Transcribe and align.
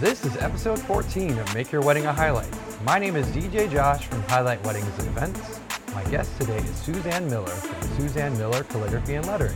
This 0.00 0.24
is 0.24 0.36
episode 0.38 0.80
14 0.80 1.38
of 1.38 1.54
Make 1.54 1.70
Your 1.70 1.80
Wedding 1.80 2.06
a 2.06 2.12
Highlight. 2.12 2.50
My 2.82 2.98
name 2.98 3.14
is 3.14 3.28
DJ 3.28 3.70
Josh 3.70 4.06
from 4.06 4.22
Highlight 4.22 4.62
Weddings 4.64 4.98
and 4.98 5.06
Events. 5.06 5.60
My 5.94 6.02
guest 6.10 6.36
today 6.40 6.56
is 6.56 6.76
Suzanne 6.78 7.30
Miller 7.30 7.46
from 7.46 7.88
Suzanne 7.96 8.36
Miller 8.36 8.64
Calligraphy 8.64 9.14
and 9.14 9.26
Lettering. 9.26 9.54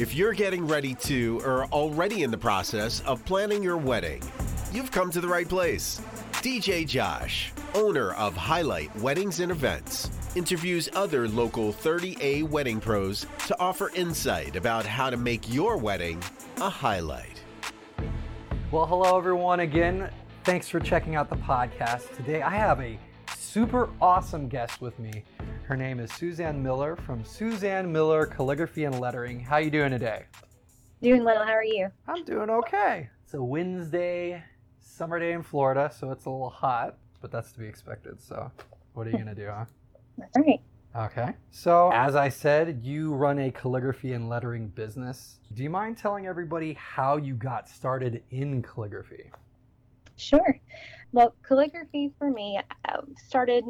If 0.00 0.14
you're 0.14 0.32
getting 0.32 0.66
ready 0.66 0.94
to 0.94 1.42
or 1.44 1.66
already 1.66 2.22
in 2.22 2.30
the 2.30 2.38
process 2.38 3.02
of 3.02 3.22
planning 3.26 3.62
your 3.62 3.76
wedding, 3.76 4.22
you've 4.72 4.90
come 4.90 5.10
to 5.10 5.20
the 5.20 5.28
right 5.28 5.48
place. 5.48 6.00
DJ 6.32 6.86
Josh, 6.86 7.52
owner 7.74 8.12
of 8.14 8.34
Highlight 8.34 8.96
Weddings 8.96 9.40
and 9.40 9.52
Events, 9.52 10.10
interviews 10.36 10.88
other 10.94 11.28
local 11.28 11.74
30A 11.74 12.48
wedding 12.48 12.80
pros 12.80 13.26
to 13.46 13.60
offer 13.60 13.90
insight 13.94 14.56
about 14.56 14.86
how 14.86 15.10
to 15.10 15.18
make 15.18 15.52
your 15.52 15.76
wedding 15.76 16.22
a 16.62 16.70
highlight. 16.70 17.37
Well, 18.70 18.84
hello 18.84 19.16
everyone 19.16 19.60
again. 19.60 20.10
Thanks 20.44 20.68
for 20.68 20.78
checking 20.78 21.16
out 21.16 21.30
the 21.30 21.36
podcast. 21.36 22.14
Today 22.14 22.42
I 22.42 22.50
have 22.50 22.78
a 22.82 22.98
super 23.34 23.88
awesome 23.98 24.46
guest 24.46 24.82
with 24.82 24.98
me. 24.98 25.24
Her 25.62 25.74
name 25.74 25.98
is 25.98 26.12
Suzanne 26.12 26.62
Miller 26.62 26.94
from 26.94 27.24
Suzanne 27.24 27.90
Miller 27.90 28.26
Calligraphy 28.26 28.84
and 28.84 29.00
Lettering. 29.00 29.40
How 29.40 29.56
you 29.56 29.70
doing 29.70 29.90
today? 29.90 30.26
Doing 31.00 31.24
well. 31.24 31.42
How 31.46 31.52
are 31.52 31.64
you? 31.64 31.88
I'm 32.06 32.26
doing 32.26 32.50
okay. 32.50 33.08
It's 33.24 33.32
a 33.32 33.42
Wednesday, 33.42 34.44
summer 34.80 35.18
day 35.18 35.32
in 35.32 35.42
Florida, 35.42 35.90
so 35.98 36.10
it's 36.10 36.26
a 36.26 36.30
little 36.30 36.50
hot, 36.50 36.98
but 37.22 37.32
that's 37.32 37.52
to 37.52 37.60
be 37.60 37.66
expected. 37.66 38.20
So, 38.20 38.52
what 38.92 39.06
are 39.06 39.10
you 39.10 39.16
gonna 39.16 39.34
do, 39.34 39.46
huh? 39.46 39.64
That's 40.18 40.36
right. 40.36 40.60
Okay. 40.98 41.32
So, 41.52 41.92
as 41.92 42.16
I 42.16 42.28
said, 42.28 42.80
you 42.82 43.14
run 43.14 43.38
a 43.38 43.52
calligraphy 43.52 44.14
and 44.14 44.28
lettering 44.28 44.66
business. 44.66 45.38
Do 45.54 45.62
you 45.62 45.70
mind 45.70 45.96
telling 45.96 46.26
everybody 46.26 46.72
how 46.72 47.18
you 47.18 47.34
got 47.34 47.68
started 47.68 48.24
in 48.30 48.62
calligraphy? 48.62 49.30
Sure. 50.16 50.58
Well, 51.12 51.36
calligraphy 51.46 52.12
for 52.18 52.30
me 52.30 52.58
uh, 52.88 53.02
started, 53.28 53.64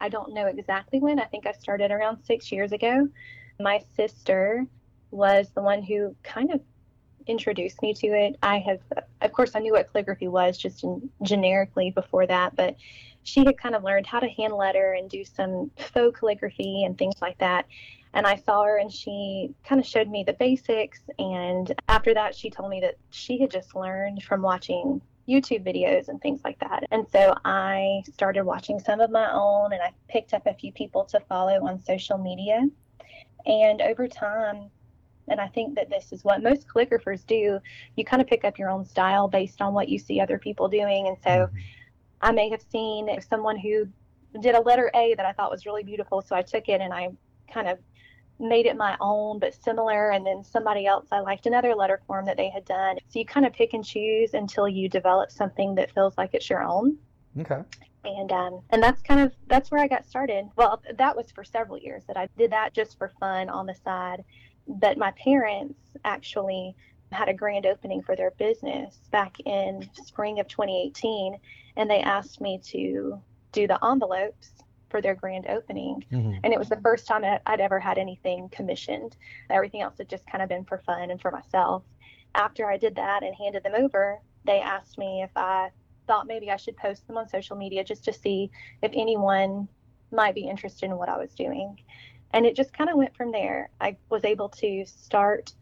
I 0.00 0.08
don't 0.08 0.32
know 0.32 0.46
exactly 0.46 1.00
when. 1.00 1.18
I 1.18 1.24
think 1.24 1.48
I 1.48 1.52
started 1.52 1.90
around 1.90 2.22
six 2.22 2.52
years 2.52 2.70
ago. 2.70 3.08
My 3.58 3.82
sister 3.96 4.64
was 5.10 5.50
the 5.50 5.62
one 5.62 5.82
who 5.82 6.14
kind 6.22 6.52
of 6.52 6.60
introduced 7.26 7.82
me 7.82 7.92
to 7.94 8.06
it. 8.06 8.36
I 8.40 8.58
have, 8.60 8.78
of 9.20 9.32
course, 9.32 9.56
I 9.56 9.58
knew 9.58 9.72
what 9.72 9.92
calligraphy 9.92 10.28
was 10.28 10.56
just 10.56 10.84
in, 10.84 11.10
generically 11.22 11.90
before 11.90 12.24
that, 12.28 12.54
but 12.54 12.76
she 13.26 13.44
had 13.44 13.58
kind 13.58 13.74
of 13.74 13.82
learned 13.82 14.06
how 14.06 14.20
to 14.20 14.28
hand 14.28 14.54
letter 14.54 14.92
and 14.92 15.10
do 15.10 15.24
some 15.24 15.70
faux 15.76 16.18
calligraphy 16.18 16.84
and 16.84 16.96
things 16.96 17.16
like 17.20 17.36
that. 17.38 17.66
And 18.14 18.24
I 18.24 18.36
saw 18.36 18.62
her 18.62 18.78
and 18.78 18.90
she 18.90 19.50
kind 19.64 19.80
of 19.80 19.86
showed 19.86 20.08
me 20.08 20.22
the 20.24 20.32
basics. 20.34 21.00
And 21.18 21.74
after 21.88 22.14
that, 22.14 22.36
she 22.36 22.50
told 22.50 22.70
me 22.70 22.80
that 22.80 22.94
she 23.10 23.38
had 23.38 23.50
just 23.50 23.74
learned 23.74 24.22
from 24.22 24.42
watching 24.42 25.02
YouTube 25.28 25.66
videos 25.66 26.08
and 26.08 26.22
things 26.22 26.40
like 26.44 26.58
that. 26.60 26.84
And 26.92 27.04
so 27.10 27.34
I 27.44 28.02
started 28.12 28.44
watching 28.44 28.78
some 28.78 29.00
of 29.00 29.10
my 29.10 29.28
own 29.32 29.72
and 29.72 29.82
I 29.82 29.92
picked 30.08 30.32
up 30.32 30.46
a 30.46 30.54
few 30.54 30.72
people 30.72 31.04
to 31.06 31.18
follow 31.28 31.66
on 31.66 31.82
social 31.82 32.18
media. 32.18 32.64
And 33.44 33.82
over 33.82 34.06
time, 34.06 34.70
and 35.28 35.40
I 35.40 35.48
think 35.48 35.74
that 35.74 35.90
this 35.90 36.12
is 36.12 36.22
what 36.22 36.44
most 36.44 36.68
calligraphers 36.68 37.26
do, 37.26 37.58
you 37.96 38.04
kind 38.04 38.22
of 38.22 38.28
pick 38.28 38.44
up 38.44 38.56
your 38.56 38.70
own 38.70 38.84
style 38.84 39.26
based 39.26 39.60
on 39.60 39.74
what 39.74 39.88
you 39.88 39.98
see 39.98 40.20
other 40.20 40.38
people 40.38 40.68
doing. 40.68 41.08
And 41.08 41.16
so 41.24 41.30
mm-hmm. 41.30 41.56
I 42.20 42.32
may 42.32 42.48
have 42.50 42.62
seen 42.70 43.08
someone 43.28 43.58
who 43.58 43.86
did 44.40 44.54
a 44.54 44.60
letter 44.60 44.90
A 44.94 45.14
that 45.14 45.26
I 45.26 45.32
thought 45.32 45.50
was 45.50 45.66
really 45.66 45.82
beautiful. 45.82 46.22
So 46.22 46.36
I 46.36 46.42
took 46.42 46.68
it 46.68 46.80
and 46.80 46.92
I 46.92 47.10
kind 47.52 47.68
of 47.68 47.78
made 48.38 48.66
it 48.66 48.76
my 48.76 48.96
own 49.00 49.38
but 49.38 49.54
similar 49.54 50.10
and 50.10 50.26
then 50.26 50.44
somebody 50.44 50.86
else 50.86 51.06
i 51.10 51.20
liked 51.20 51.46
another 51.46 51.74
letter 51.74 52.02
form 52.06 52.26
that 52.26 52.36
they 52.36 52.50
had 52.50 52.64
done. 52.64 52.98
So 53.08 53.18
you 53.18 53.24
kind 53.24 53.46
of 53.46 53.52
pick 53.52 53.72
and 53.72 53.84
choose 53.84 54.34
until 54.34 54.68
you 54.68 54.88
develop 54.88 55.30
something 55.30 55.74
that 55.76 55.90
feels 55.92 56.18
like 56.18 56.34
it's 56.34 56.50
your 56.50 56.62
own. 56.62 56.98
Okay. 57.38 57.62
And 58.04 58.30
um, 58.30 58.60
and 58.70 58.82
that's 58.82 59.02
kind 59.02 59.20
of 59.20 59.32
that's 59.48 59.70
where 59.70 59.80
i 59.80 59.88
got 59.88 60.06
started. 60.06 60.48
Well 60.56 60.82
that 60.96 61.16
was 61.16 61.30
for 61.30 61.44
several 61.44 61.78
years 61.78 62.04
that 62.06 62.16
i 62.16 62.28
did 62.36 62.52
that 62.52 62.74
just 62.74 62.98
for 62.98 63.12
fun 63.18 63.48
on 63.48 63.66
the 63.66 63.74
side. 63.74 64.22
But 64.68 64.98
my 64.98 65.12
parents 65.12 65.80
actually 66.04 66.74
had 67.12 67.28
a 67.28 67.34
grand 67.34 67.66
opening 67.66 68.02
for 68.02 68.16
their 68.16 68.32
business 68.32 68.98
back 69.10 69.38
in 69.40 69.88
spring 69.92 70.40
of 70.40 70.48
2018 70.48 71.38
and 71.76 71.90
they 71.90 72.00
asked 72.00 72.40
me 72.40 72.58
to 72.64 73.20
do 73.52 73.66
the 73.66 73.82
envelopes 73.84 74.50
for 74.88 75.00
their 75.00 75.14
grand 75.14 75.46
opening. 75.48 76.04
Mm-hmm. 76.12 76.38
And 76.44 76.52
it 76.52 76.58
was 76.58 76.68
the 76.68 76.80
first 76.82 77.06
time 77.06 77.24
I'd 77.46 77.60
ever 77.60 77.78
had 77.78 77.98
anything 77.98 78.48
commissioned. 78.50 79.16
Everything 79.50 79.82
else 79.82 79.98
had 79.98 80.08
just 80.08 80.26
kind 80.26 80.42
of 80.42 80.48
been 80.48 80.64
for 80.64 80.78
fun 80.78 81.10
and 81.10 81.20
for 81.20 81.30
myself. 81.30 81.82
After 82.34 82.70
I 82.70 82.76
did 82.76 82.94
that 82.96 83.22
and 83.22 83.34
handed 83.34 83.62
them 83.62 83.74
over, 83.76 84.20
they 84.44 84.60
asked 84.60 84.98
me 84.98 85.22
if 85.22 85.30
I 85.36 85.70
thought 86.06 86.26
maybe 86.26 86.50
I 86.50 86.56
should 86.56 86.76
post 86.76 87.06
them 87.06 87.16
on 87.16 87.28
social 87.28 87.56
media 87.56 87.82
just 87.82 88.04
to 88.04 88.12
see 88.12 88.50
if 88.82 88.92
anyone 88.94 89.68
might 90.12 90.34
be 90.34 90.48
interested 90.48 90.86
in 90.86 90.96
what 90.96 91.08
I 91.08 91.18
was 91.18 91.34
doing. 91.34 91.78
And 92.32 92.46
it 92.46 92.54
just 92.54 92.72
kind 92.72 92.90
of 92.90 92.96
went 92.96 93.16
from 93.16 93.32
there. 93.32 93.70
I 93.80 93.96
was 94.08 94.24
able 94.24 94.48
to 94.50 94.84
start, 94.86 95.52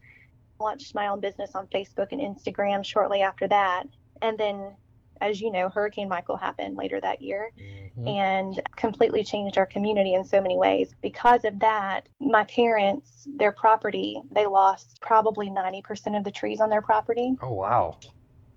launched 0.59 0.95
my 0.95 1.07
own 1.07 1.19
business 1.19 1.51
on 1.55 1.67
Facebook 1.67 2.07
and 2.11 2.21
Instagram 2.21 2.85
shortly 2.85 3.21
after 3.21 3.47
that. 3.47 3.83
And 4.21 4.37
then 4.37 4.75
as 5.21 5.41
you 5.41 5.51
know, 5.51 5.69
Hurricane 5.69 6.09
Michael 6.09 6.37
happened 6.37 6.75
later 6.75 6.99
that 7.01 7.21
year 7.21 7.51
mm-hmm. 7.59 8.07
and 8.07 8.61
completely 8.75 9.23
changed 9.23 9.57
our 9.57 9.65
community 9.65 10.13
in 10.13 10.23
so 10.23 10.41
many 10.41 10.57
ways. 10.57 10.93
Because 11.01 11.45
of 11.45 11.59
that, 11.59 12.07
my 12.19 12.43
parents, 12.45 13.27
their 13.37 13.51
property, 13.51 14.21
they 14.31 14.45
lost 14.45 14.99
probably 15.01 15.49
90% 15.49 16.17
of 16.17 16.23
the 16.23 16.31
trees 16.31 16.59
on 16.59 16.69
their 16.69 16.81
property. 16.81 17.35
Oh, 17.41 17.53
wow. 17.53 17.97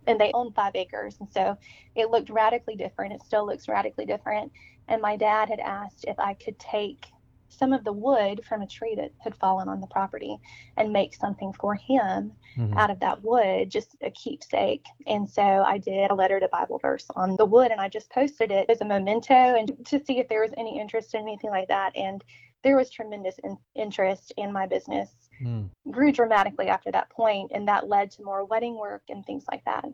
And 0.07 0.19
they 0.19 0.33
own 0.33 0.53
five 0.53 0.75
acres. 0.75 1.17
And 1.21 1.29
so 1.31 1.57
it 1.95 2.11
looked 2.11 2.31
radically 2.31 2.77
different. 2.77 3.13
It 3.13 3.23
still 3.23 3.47
looks 3.47 3.69
radically 3.69 4.07
different. 4.07 4.51
And 4.89 5.03
my 5.03 5.17
dad 5.17 5.51
had 5.51 5.61
asked 5.61 6.07
if 6.09 6.19
I 6.19 6.35
could 6.35 6.59
take 6.59 7.07
some 7.49 7.73
of 7.73 7.85
the 7.85 7.93
wood 7.93 8.43
from 8.49 8.63
a 8.63 8.67
tree 8.67 8.95
that 8.97 9.13
had 9.19 9.35
fallen 9.37 9.69
on 9.69 9.81
the 9.81 9.87
property 9.87 10.37
and 10.77 10.93
make 10.93 11.15
something 11.15 11.53
for 11.53 11.75
him 11.75 12.33
mm-hmm. 12.57 12.77
out 12.77 12.91
of 12.91 13.01
that 13.01 13.23
wood, 13.23 13.71
just 13.71 13.97
a 14.03 14.11
keepsake. 14.11 14.85
And 15.07 15.29
so 15.29 15.43
I 15.43 15.79
did 15.79 16.11
a 16.11 16.15
letter 16.15 16.41
to 16.41 16.49
Bible 16.49 16.79
verse 16.79 17.07
on 17.17 17.37
the 17.37 17.45
wood 17.45 17.71
and 17.71 17.81
I 17.81 17.89
just 17.89 18.11
posted 18.11 18.51
it 18.51 18.69
as 18.69 18.81
a 18.81 18.85
memento 18.85 19.35
and 19.35 19.73
to 19.87 20.05
see 20.05 20.19
if 20.19 20.29
there 20.29 20.43
was 20.43 20.53
any 20.57 20.79
interest 20.79 21.15
in 21.15 21.23
anything 21.23 21.51
like 21.51 21.69
that. 21.69 21.97
And 21.97 22.23
there 22.63 22.77
was 22.77 22.91
tremendous 22.91 23.37
in- 23.45 23.59
interest 23.75 24.33
in 24.37 24.53
my 24.53 24.67
business. 24.67 25.11
Mm. 25.43 25.71
Grew 25.91 26.13
dramatically 26.13 26.69
after 26.69 26.91
that 26.91 27.11
point, 27.11 27.53
and 27.55 27.69
that 27.69 27.89
led 27.89 28.11
to 28.13 28.25
more 28.25 28.45
wedding 28.45 28.77
work 28.77 29.03
and 29.09 29.25
things 29.25 29.45
like 29.51 29.65
that. 29.65 29.85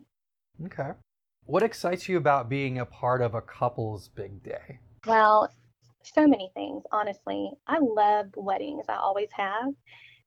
Okay. 0.65 0.91
What 1.45 1.61
excites 1.61 2.09
you 2.09 2.17
about 2.17 2.49
being 2.49 2.79
a 2.79 2.85
part 2.85 3.21
of 3.21 3.35
a 3.35 3.41
couple's 3.41 4.07
big 4.07 4.41
day? 4.41 4.79
Well, 5.05 5.51
so 6.13 6.27
many 6.27 6.51
things, 6.53 6.83
honestly. 6.91 7.51
I 7.67 7.79
love 7.79 8.27
weddings, 8.35 8.85
I 8.89 8.95
always 8.95 9.29
have. 9.33 9.73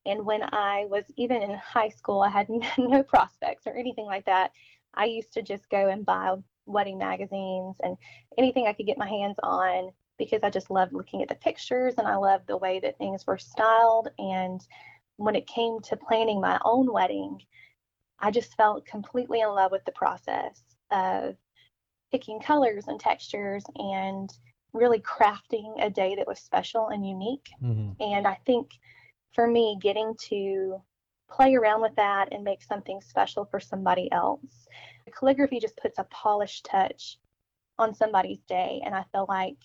And 0.06 0.24
when 0.24 0.42
I 0.42 0.86
was 0.88 1.04
even 1.16 1.42
in 1.42 1.54
high 1.54 1.90
school, 1.90 2.22
I 2.22 2.30
had 2.30 2.48
no 2.78 3.02
prospects 3.02 3.66
or 3.66 3.76
anything 3.76 4.06
like 4.06 4.24
that. 4.26 4.52
I 4.94 5.04
used 5.04 5.32
to 5.34 5.42
just 5.42 5.68
go 5.68 5.88
and 5.88 6.04
buy 6.04 6.34
wedding 6.66 6.98
magazines 6.98 7.76
and 7.82 7.96
anything 8.36 8.66
I 8.66 8.72
could 8.72 8.86
get 8.86 8.98
my 8.98 9.08
hands 9.08 9.36
on 9.42 9.90
because 10.18 10.40
I 10.42 10.50
just 10.50 10.70
loved 10.70 10.92
looking 10.92 11.22
at 11.22 11.28
the 11.28 11.34
pictures 11.36 11.94
and 11.98 12.06
I 12.06 12.16
loved 12.16 12.46
the 12.46 12.56
way 12.56 12.80
that 12.80 12.98
things 12.98 13.26
were 13.26 13.38
styled. 13.38 14.08
And 14.18 14.60
when 15.16 15.36
it 15.36 15.46
came 15.46 15.80
to 15.80 15.96
planning 15.96 16.40
my 16.40 16.58
own 16.64 16.92
wedding, 16.92 17.38
I 18.18 18.30
just 18.30 18.56
felt 18.56 18.86
completely 18.86 19.40
in 19.40 19.48
love 19.48 19.70
with 19.70 19.84
the 19.84 19.92
process 19.92 20.62
of 20.90 21.36
picking 22.10 22.40
colors 22.40 22.88
and 22.88 22.98
textures 22.98 23.64
and 23.76 24.30
really 24.72 25.00
crafting 25.00 25.74
a 25.82 25.90
day 25.90 26.14
that 26.16 26.26
was 26.26 26.38
special 26.38 26.88
and 26.88 27.06
unique. 27.06 27.48
Mm-hmm. 27.62 28.00
And 28.00 28.26
I 28.26 28.38
think 28.46 28.70
for 29.34 29.46
me, 29.46 29.78
getting 29.80 30.14
to 30.28 30.82
play 31.30 31.54
around 31.54 31.82
with 31.82 31.94
that 31.96 32.28
and 32.32 32.42
make 32.42 32.62
something 32.62 33.00
special 33.00 33.44
for 33.44 33.60
somebody 33.60 34.10
else. 34.12 34.66
Calligraphy 35.18 35.60
just 35.60 35.76
puts 35.76 35.98
a 35.98 36.04
polished 36.04 36.64
touch 36.64 37.18
on 37.78 37.94
somebody's 37.94 38.40
day. 38.48 38.80
And 38.84 38.94
I 38.94 39.04
feel 39.12 39.26
like 39.28 39.56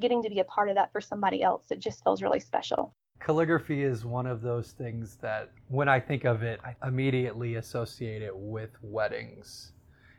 getting 0.00 0.22
to 0.22 0.30
be 0.30 0.40
a 0.40 0.44
part 0.44 0.68
of 0.68 0.76
that 0.76 0.92
for 0.92 1.00
somebody 1.00 1.42
else, 1.42 1.70
it 1.70 1.78
just 1.78 2.02
feels 2.02 2.22
really 2.22 2.40
special. 2.40 2.94
Calligraphy 3.20 3.82
is 3.82 4.04
one 4.06 4.26
of 4.26 4.40
those 4.40 4.72
things 4.72 5.16
that 5.16 5.50
when 5.68 5.88
I 5.88 6.00
think 6.00 6.24
of 6.24 6.42
it, 6.42 6.58
I 6.64 6.74
immediately 6.86 7.56
associate 7.56 8.22
it 8.22 8.34
with 8.34 8.70
weddings. 8.82 9.72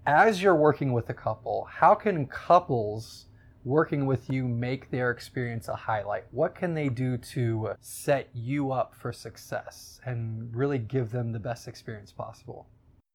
As 0.06 0.42
you're 0.42 0.56
working 0.56 0.94
with 0.94 1.10
a 1.10 1.14
couple, 1.14 1.68
how 1.70 1.96
can 1.96 2.28
couples 2.28 3.28
working 3.64 4.06
with 4.06 4.30
you 4.30 4.48
make 4.48 4.90
their 4.90 5.12
experience 5.12 5.68
a 5.68 5.76
highlight? 5.76 6.26
What 6.32 6.56
can 6.56 6.74
they 6.74 6.90
do 6.90 7.18
to 7.18 7.74
set 7.82 8.30
you 8.34 8.72
up 8.72 8.96
for 8.96 9.12
success 9.14 10.00
and 10.06 10.56
really 10.56 10.80
give 10.80 11.12
them 11.12 11.32
the 11.32 11.40
best 11.40 11.68
experience 11.68 12.12
possible? 12.12 12.68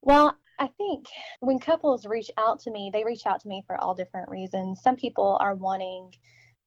Well, 0.03 0.37
I 0.59 0.69
think 0.79 1.07
when 1.41 1.59
couples 1.59 2.07
reach 2.07 2.31
out 2.39 2.61
to 2.61 2.71
me, 2.71 2.91
they 2.93 3.05
reach 3.05 3.27
out 3.27 3.41
to 3.41 3.49
me 3.49 3.65
for 3.67 3.77
all 3.77 3.95
different 3.95 4.31
reasons. 4.31 4.81
Some 4.83 4.97
people 4.97 5.37
are 5.41 5.55
wanting 5.55 6.15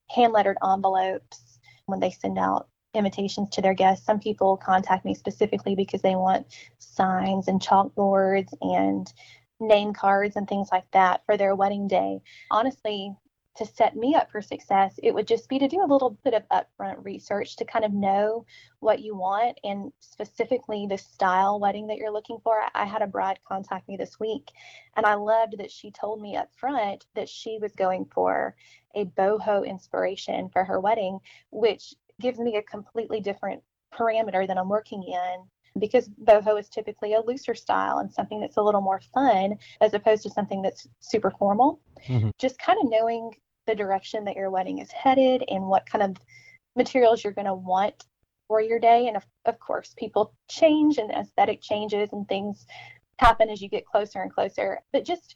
hand 0.09 0.33
lettered 0.33 0.57
envelopes 0.63 1.59
when 1.85 1.99
they 1.99 2.11
send 2.11 2.37
out 2.37 2.67
invitations 2.93 3.49
to 3.51 3.61
their 3.61 3.73
guests. 3.73 4.05
Some 4.05 4.19
people 4.19 4.57
contact 4.57 5.05
me 5.05 5.13
specifically 5.13 5.75
because 5.75 6.01
they 6.01 6.15
want 6.15 6.47
signs 6.79 7.47
and 7.47 7.61
chalkboards 7.61 8.49
and 8.61 9.11
name 9.59 9.93
cards 9.93 10.35
and 10.35 10.47
things 10.47 10.69
like 10.71 10.89
that 10.91 11.21
for 11.25 11.37
their 11.37 11.55
wedding 11.55 11.87
day. 11.87 12.19
Honestly, 12.51 13.13
to 13.59 13.65
set 13.65 13.95
me 13.95 14.15
up 14.15 14.31
for 14.31 14.41
success, 14.41 14.97
it 15.03 15.13
would 15.13 15.27
just 15.27 15.49
be 15.49 15.59
to 15.59 15.67
do 15.67 15.83
a 15.83 15.91
little 15.91 16.17
bit 16.23 16.33
of 16.33 16.47
upfront 16.47 17.03
research 17.03 17.57
to 17.57 17.65
kind 17.65 17.83
of 17.83 17.91
know 17.91 18.45
what 18.79 19.01
you 19.01 19.17
want 19.17 19.59
and 19.65 19.91
specifically 19.99 20.87
the 20.87 20.97
style 20.97 21.59
wedding 21.59 21.85
that 21.87 21.97
you're 21.97 22.11
looking 22.11 22.39
for. 22.41 22.61
I 22.73 22.85
had 22.85 23.01
a 23.01 23.07
bride 23.07 23.39
contact 23.45 23.89
me 23.89 23.97
this 23.97 24.17
week 24.17 24.51
and 24.95 25.05
I 25.05 25.15
loved 25.15 25.57
that 25.57 25.71
she 25.71 25.91
told 25.91 26.21
me 26.21 26.37
up 26.37 26.49
front 26.55 27.05
that 27.15 27.27
she 27.27 27.59
was 27.61 27.73
going 27.73 28.05
for 28.05 28.55
a 28.95 29.03
boho 29.05 29.67
inspiration 29.67 30.47
for 30.47 30.63
her 30.63 30.79
wedding, 30.79 31.19
which 31.51 31.93
gives 32.21 32.39
me 32.39 32.55
a 32.55 32.63
completely 32.63 33.19
different 33.19 33.61
parameter 33.93 34.47
that 34.47 34.57
I'm 34.57 34.69
working 34.69 35.03
in 35.03 35.43
because 35.77 36.09
boho 36.23 36.57
is 36.57 36.69
typically 36.69 37.13
a 37.13 37.21
looser 37.21 37.55
style 37.55 37.97
and 37.97 38.11
something 38.11 38.39
that's 38.39 38.57
a 38.57 38.61
little 38.61 38.81
more 38.81 39.01
fun 39.13 39.57
as 39.81 39.93
opposed 39.93 40.23
to 40.23 40.29
something 40.29 40.61
that's 40.61 40.87
super 41.01 41.31
formal. 41.31 41.81
Mm-hmm. 42.07 42.29
Just 42.37 42.57
kind 42.57 42.79
of 42.81 42.89
knowing 42.89 43.31
the 43.69 43.75
direction 43.75 44.25
that 44.25 44.35
your 44.35 44.49
wedding 44.49 44.79
is 44.79 44.91
headed 44.91 45.43
and 45.47 45.63
what 45.63 45.85
kind 45.85 46.03
of 46.03 46.17
materials 46.75 47.23
you're 47.23 47.33
going 47.33 47.45
to 47.45 47.53
want 47.53 48.05
for 48.47 48.59
your 48.61 48.79
day. 48.79 49.07
And 49.07 49.15
of, 49.15 49.23
of 49.45 49.59
course, 49.59 49.93
people 49.97 50.33
change 50.49 50.97
and 50.97 51.11
aesthetic 51.11 51.61
changes 51.61 52.09
and 52.11 52.27
things 52.27 52.65
happen 53.19 53.49
as 53.49 53.61
you 53.61 53.69
get 53.69 53.85
closer 53.85 54.21
and 54.23 54.33
closer. 54.33 54.79
But 54.91 55.05
just 55.05 55.35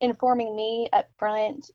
informing 0.00 0.56
me 0.56 0.88
up 0.92 1.08
front 1.16 1.70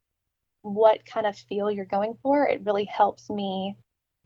what 0.63 1.05
kind 1.05 1.25
of 1.25 1.37
feel 1.37 1.71
you're 1.71 1.85
going 1.85 2.17
for, 2.21 2.45
it 2.45 2.65
really 2.65 2.85
helps 2.85 3.29
me 3.29 3.77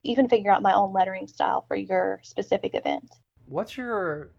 even 0.04 0.28
figure 0.28 0.52
out 0.52 0.64
my 0.64 0.74
own 0.74 0.92
lettering 0.92 1.28
style 1.28 1.66
for 1.68 1.76
your 1.76 2.20
specific 2.24 2.74
event. 2.74 3.08
What's 3.46 3.78
your 3.78 4.32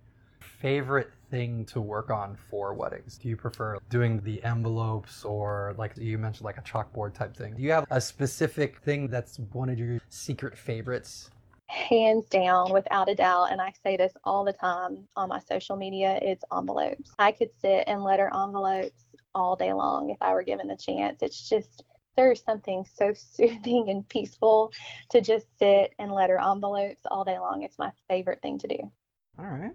favorite 0.61 1.11
thing 1.31 1.65
to 1.65 1.81
work 1.81 2.11
on 2.11 2.37
for 2.51 2.75
weddings? 2.75 3.17
Do 3.17 3.29
you 3.29 3.37
prefer 3.37 3.79
doing 3.89 4.21
the 4.21 4.43
envelopes 4.45 5.25
or 5.25 5.75
like 5.79 5.97
you 5.97 6.19
mentioned 6.19 6.45
like 6.45 6.59
a 6.59 6.63
chalkboard 6.63 7.15
type 7.15 7.37
thing? 7.37 7.55
Do 7.57 7.63
you 7.63 7.73
have 7.73 7.87
a 7.91 8.01
specific 8.01 8.79
thing 8.81 9.09
that's 9.09 9.39
one 9.53 9.69
of 9.71 9.79
your 9.79 10.01
secret 10.11 10.57
favorites? 10.57 11.31
Hands 11.67 12.27
down, 12.27 12.73
without 12.73 13.09
a 13.09 13.15
doubt, 13.15 13.53
and 13.53 13.61
I 13.61 13.73
say 13.85 13.97
this 13.97 14.13
all 14.25 14.45
the 14.45 14.53
time 14.53 15.07
on 15.15 15.29
my 15.29 15.39
social 15.39 15.77
media, 15.77 16.19
it's 16.21 16.43
envelopes. 16.53 17.13
I 17.19 17.31
could 17.31 17.51
sit 17.61 17.85
and 17.87 18.03
letter 18.03 18.29
envelopes 18.35 19.05
all 19.37 19.55
day 19.55 19.73
long 19.73 20.11
if 20.11 20.17
I 20.21 20.35
were 20.35 20.43
given 20.43 20.67
the 20.67 20.77
chance. 20.77 21.23
It's 21.23 21.49
just 21.49 21.85
there's 22.17 22.43
something 22.43 22.85
so 22.93 23.13
soothing 23.33 23.89
and 23.89 24.07
peaceful 24.09 24.73
to 25.11 25.21
just 25.21 25.47
sit 25.59 25.95
and 26.01 26.13
letter 26.13 26.39
envelopes 26.39 27.03
all 27.09 27.25
day 27.25 27.39
long. 27.39 27.63
It's 27.63 27.79
my 27.79 27.93
favorite 28.09 28.43
thing 28.43 28.59
to 28.59 28.69
do. 28.69 28.93
All 29.39 29.47
right. 29.47 29.73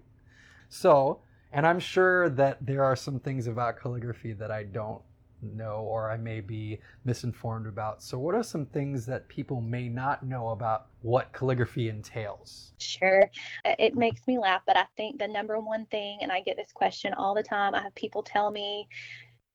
So, 0.70 1.22
and 1.52 1.66
I'm 1.66 1.80
sure 1.80 2.30
that 2.30 2.66
there 2.66 2.84
are 2.84 2.96
some 2.96 3.20
things 3.20 3.48
about 3.48 3.80
calligraphy 3.80 4.34
that 4.34 4.52
I 4.52 4.64
don't 4.64 5.02
know 5.42 5.86
or 5.88 6.10
I 6.10 6.18
may 6.18 6.42
be 6.42 6.80
misinformed 7.04 7.68
about. 7.68 8.02
So, 8.02 8.18
what 8.18 8.36
are 8.36 8.44
some 8.44 8.66
things 8.66 9.06
that 9.06 9.28
people 9.28 9.62
may 9.62 9.90
not 9.90 10.26
know 10.26 10.50
about 10.50 10.88
what 11.02 11.32
calligraphy 11.34 11.90
entails? 11.90 12.74
Sure. 12.80 13.30
Uh, 13.64 13.76
it 13.80 13.96
makes 13.96 14.28
me 14.28 14.38
laugh, 14.38 14.62
but 14.66 14.78
I 14.78 14.86
think 14.98 15.20
the 15.20 15.28
number 15.28 15.60
one 15.60 15.86
thing, 15.88 16.20
and 16.22 16.32
I 16.32 16.42
get 16.42 16.58
this 16.58 16.72
question 16.74 17.14
all 17.14 17.36
the 17.36 17.44
time, 17.44 17.76
I 17.76 17.82
have 17.82 17.96
people 17.96 18.24
tell 18.24 18.52
me, 18.52 18.88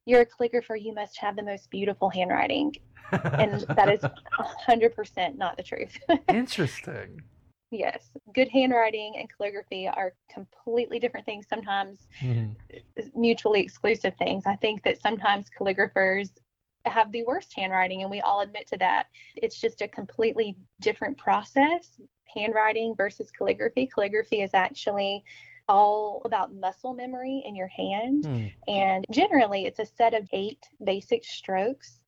You're 0.06 0.22
a 0.22 0.26
calligrapher, 0.26 0.80
you 0.80 0.94
must 0.94 1.18
have 1.18 1.36
the 1.36 1.42
most 1.42 1.70
beautiful 1.70 2.08
handwriting. 2.08 2.74
and 3.12 3.62
that 3.76 3.92
is 3.92 4.00
100% 4.68 5.36
not 5.36 5.56
the 5.56 5.62
truth. 5.64 5.98
Interesting. 6.28 7.20
Yes, 7.70 8.10
good 8.34 8.48
handwriting 8.48 9.14
and 9.16 9.28
calligraphy 9.28 9.86
are 9.86 10.12
completely 10.28 10.98
different 10.98 11.24
things, 11.24 11.46
sometimes 11.48 12.08
mm-hmm. 12.20 12.52
mutually 13.14 13.60
exclusive 13.60 14.14
things. 14.18 14.44
I 14.46 14.56
think 14.56 14.82
that 14.82 15.00
sometimes 15.00 15.46
calligraphers 15.56 16.30
have 16.86 17.12
the 17.12 17.22
worst 17.24 17.52
handwriting, 17.54 18.02
and 18.02 18.10
we 18.10 18.20
all 18.22 18.40
admit 18.40 18.66
to 18.68 18.78
that. 18.78 19.06
It's 19.36 19.60
just 19.60 19.82
a 19.82 19.88
completely 19.88 20.56
different 20.80 21.16
process 21.16 22.00
handwriting 22.34 22.94
versus 22.96 23.30
calligraphy. 23.30 23.86
Calligraphy 23.86 24.42
is 24.42 24.54
actually 24.54 25.22
all 25.68 26.22
about 26.24 26.52
muscle 26.52 26.92
memory 26.92 27.42
in 27.46 27.54
your 27.54 27.68
hand. 27.68 28.24
Mm. 28.24 28.52
And 28.66 29.06
generally, 29.10 29.66
it's 29.66 29.78
a 29.78 29.86
set 29.86 30.14
of 30.14 30.28
eight 30.32 30.66
basic 30.82 31.24
strokes. 31.24 32.00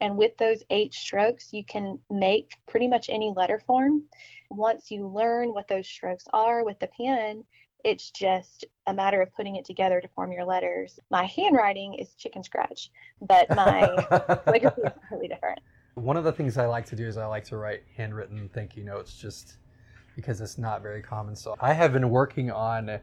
And 0.00 0.16
with 0.16 0.36
those 0.38 0.62
eight 0.70 0.94
strokes, 0.94 1.52
you 1.52 1.64
can 1.64 1.98
make 2.10 2.52
pretty 2.66 2.88
much 2.88 3.10
any 3.10 3.32
letter 3.36 3.62
form 3.66 4.04
once 4.50 4.90
you 4.90 5.06
learn 5.06 5.54
what 5.54 5.68
those 5.68 5.86
strokes 5.86 6.24
are 6.32 6.64
with 6.64 6.78
the 6.80 6.88
pen, 6.88 7.44
it's 7.84 8.10
just 8.10 8.66
a 8.86 8.92
matter 8.92 9.22
of 9.22 9.32
putting 9.34 9.56
it 9.56 9.64
together 9.64 10.00
to 10.00 10.08
form 10.08 10.32
your 10.32 10.44
letters. 10.44 10.98
My 11.10 11.24
handwriting 11.24 11.94
is 11.94 12.14
chicken 12.14 12.42
scratch, 12.42 12.90
but 13.22 13.48
my 13.50 14.06
calligraphy 14.44 14.82
is 14.82 14.92
completely 14.92 15.28
different. 15.28 15.60
One 15.94 16.16
of 16.16 16.24
the 16.24 16.32
things 16.32 16.58
I 16.58 16.66
like 16.66 16.86
to 16.86 16.96
do 16.96 17.06
is 17.06 17.16
I 17.16 17.26
like 17.26 17.44
to 17.44 17.56
write 17.56 17.82
handwritten 17.96 18.50
thank 18.52 18.76
you 18.76 18.84
notes 18.84 19.16
just 19.16 19.56
because 20.16 20.40
it's 20.40 20.58
not 20.58 20.82
very 20.82 21.00
common. 21.00 21.36
So 21.36 21.56
I 21.60 21.72
have 21.72 21.92
been 21.92 22.10
working 22.10 22.50
on 22.50 22.98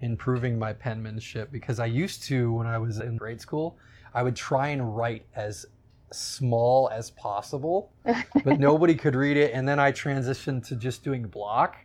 improving 0.00 0.58
my 0.58 0.72
penmanship 0.72 1.52
because 1.52 1.78
I 1.78 1.86
used 1.86 2.22
to, 2.24 2.52
when 2.52 2.66
I 2.66 2.78
was 2.78 2.98
in 2.98 3.16
grade 3.16 3.40
school, 3.40 3.78
I 4.14 4.22
would 4.22 4.36
try 4.36 4.68
and 4.68 4.96
write 4.96 5.26
as 5.34 5.66
small 6.12 6.88
as 6.92 7.10
possible, 7.10 7.92
but 8.44 8.58
nobody 8.58 8.94
could 8.94 9.14
read 9.14 9.36
it. 9.36 9.52
And 9.52 9.68
then 9.68 9.78
I 9.78 9.92
transitioned 9.92 10.66
to 10.68 10.76
just 10.76 11.02
doing 11.04 11.24
block, 11.24 11.76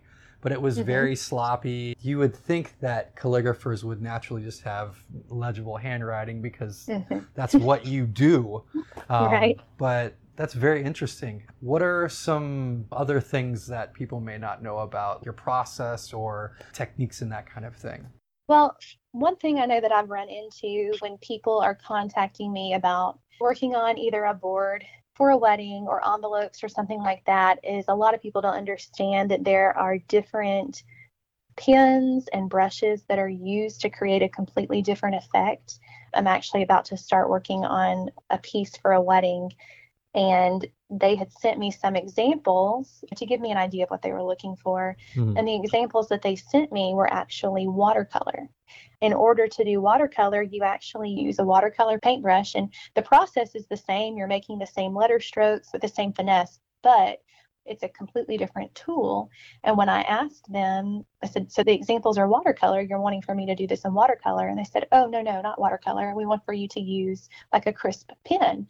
but 0.41 0.51
it 0.51 0.61
was 0.61 0.77
mm-hmm. 0.77 0.87
very 0.87 1.15
sloppy. 1.15 1.95
You 1.99 2.17
would 2.19 2.35
think 2.35 2.79
that 2.79 3.15
calligraphers 3.15 3.83
would 3.83 4.01
naturally 4.01 4.43
just 4.43 4.61
have 4.61 4.97
legible 5.29 5.77
handwriting 5.77 6.41
because 6.41 6.85
mm-hmm. 6.87 7.19
that's 7.35 7.53
what 7.53 7.85
you 7.85 8.05
do. 8.05 8.63
Um, 9.09 9.25
right. 9.25 9.59
But 9.77 10.15
that's 10.37 10.53
very 10.53 10.83
interesting. 10.83 11.43
What 11.59 11.81
are 11.81 12.07
some 12.07 12.85
other 12.91 13.19
things 13.19 13.67
that 13.67 13.93
people 13.93 14.21
may 14.21 14.37
not 14.37 14.63
know 14.63 14.79
about 14.79 15.21
your 15.25 15.33
process 15.33 16.13
or 16.13 16.55
techniques 16.71 17.21
and 17.21 17.31
that 17.31 17.45
kind 17.45 17.65
of 17.65 17.75
thing? 17.75 18.07
Well, 18.47 18.77
one 19.11 19.35
thing 19.35 19.59
I 19.59 19.65
know 19.65 19.81
that 19.81 19.91
I've 19.91 20.09
run 20.09 20.29
into 20.29 20.93
when 20.99 21.17
people 21.17 21.59
are 21.59 21.75
contacting 21.75 22.51
me 22.51 22.73
about 22.73 23.19
working 23.39 23.75
on 23.75 23.97
either 23.97 24.23
a 24.25 24.33
board 24.33 24.85
for 25.15 25.31
a 25.31 25.37
wedding 25.37 25.85
or 25.87 26.01
envelopes 26.07 26.63
or 26.63 26.69
something 26.69 26.99
like 26.99 27.23
that 27.25 27.59
is 27.63 27.85
a 27.87 27.95
lot 27.95 28.13
of 28.13 28.21
people 28.21 28.41
don't 28.41 28.55
understand 28.55 29.29
that 29.31 29.43
there 29.43 29.77
are 29.77 29.97
different 30.07 30.83
pens 31.57 32.27
and 32.31 32.49
brushes 32.49 33.03
that 33.09 33.19
are 33.19 33.29
used 33.29 33.81
to 33.81 33.89
create 33.89 34.21
a 34.21 34.29
completely 34.29 34.81
different 34.81 35.15
effect. 35.15 35.79
I'm 36.13 36.27
actually 36.27 36.63
about 36.63 36.85
to 36.85 36.97
start 36.97 37.29
working 37.29 37.65
on 37.65 38.09
a 38.29 38.37
piece 38.37 38.77
for 38.77 38.93
a 38.93 39.01
wedding 39.01 39.51
and 40.15 40.65
they 40.91 41.15
had 41.15 41.31
sent 41.31 41.57
me 41.57 41.71
some 41.71 41.95
examples 41.95 43.03
to 43.15 43.25
give 43.25 43.39
me 43.39 43.49
an 43.51 43.57
idea 43.57 43.85
of 43.85 43.89
what 43.89 44.01
they 44.01 44.11
were 44.11 44.23
looking 44.23 44.55
for. 44.57 44.97
Mm-hmm. 45.15 45.37
And 45.37 45.47
the 45.47 45.55
examples 45.55 46.09
that 46.09 46.21
they 46.21 46.35
sent 46.35 46.71
me 46.71 46.93
were 46.93 47.11
actually 47.11 47.67
watercolor 47.67 48.49
in 49.01 49.13
order 49.13 49.47
to 49.47 49.63
do 49.63 49.81
watercolor, 49.81 50.43
you 50.43 50.63
actually 50.63 51.09
use 51.09 51.39
a 51.39 51.43
watercolor 51.43 51.99
paintbrush, 51.99 52.55
and 52.55 52.71
the 52.95 53.01
process 53.01 53.55
is 53.55 53.65
the 53.67 53.77
same. 53.77 54.15
You're 54.15 54.27
making 54.27 54.59
the 54.59 54.67
same 54.67 54.95
letter 54.95 55.19
strokes 55.19 55.73
with 55.73 55.81
the 55.81 55.87
same 55.87 56.13
finesse, 56.13 56.59
but 56.83 57.21
it's 57.65 57.83
a 57.83 57.89
completely 57.89 58.37
different 58.37 58.73
tool. 58.73 59.29
And 59.63 59.77
when 59.77 59.89
I 59.89 60.01
asked 60.01 60.51
them, 60.51 61.05
I 61.23 61.27
said, 61.27 61.51
So 61.51 61.63
the 61.63 61.73
examples 61.73 62.17
are 62.17 62.27
watercolor. 62.27 62.81
You're 62.81 62.99
wanting 62.99 63.21
for 63.21 63.35
me 63.35 63.45
to 63.45 63.55
do 63.55 63.67
this 63.67 63.85
in 63.85 63.93
watercolor. 63.93 64.47
And 64.47 64.57
they 64.57 64.63
said, 64.63 64.87
Oh, 64.91 65.05
no, 65.07 65.21
no, 65.21 65.41
not 65.41 65.59
watercolor. 65.59 66.13
We 66.15 66.25
want 66.25 66.43
for 66.45 66.53
you 66.53 66.67
to 66.69 66.79
use 66.79 67.29
like 67.53 67.67
a 67.67 67.73
crisp 67.73 68.11
pen, 68.25 68.67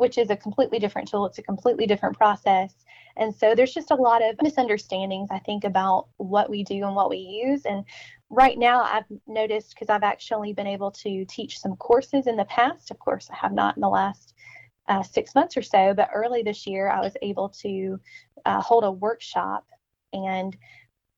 which 0.00 0.16
is 0.16 0.30
a 0.30 0.36
completely 0.36 0.78
different 0.78 1.06
tool. 1.08 1.26
It's 1.26 1.36
a 1.36 1.42
completely 1.42 1.86
different 1.86 2.16
process. 2.16 2.86
And 3.18 3.34
so 3.34 3.54
there's 3.54 3.74
just 3.74 3.90
a 3.90 3.94
lot 3.94 4.22
of 4.22 4.34
misunderstandings, 4.40 5.28
I 5.30 5.40
think, 5.40 5.62
about 5.64 6.08
what 6.16 6.48
we 6.48 6.64
do 6.64 6.86
and 6.86 6.96
what 6.96 7.10
we 7.10 7.18
use. 7.18 7.66
And 7.66 7.84
right 8.30 8.58
now 8.58 8.82
I've 8.82 9.04
noticed 9.26 9.74
because 9.74 9.90
I've 9.90 10.02
actually 10.02 10.54
been 10.54 10.66
able 10.66 10.90
to 10.92 11.26
teach 11.26 11.58
some 11.58 11.76
courses 11.76 12.26
in 12.26 12.36
the 12.36 12.46
past. 12.46 12.90
Of 12.90 12.98
course, 12.98 13.28
I 13.30 13.36
have 13.36 13.52
not 13.52 13.76
in 13.76 13.82
the 13.82 13.90
last 13.90 14.32
uh, 14.88 15.02
six 15.02 15.34
months 15.34 15.54
or 15.58 15.62
so, 15.62 15.92
but 15.92 16.08
early 16.14 16.42
this 16.42 16.66
year 16.66 16.88
I 16.88 17.00
was 17.00 17.14
able 17.20 17.50
to 17.60 18.00
uh, 18.46 18.62
hold 18.62 18.84
a 18.84 18.90
workshop. 18.90 19.66
And 20.14 20.56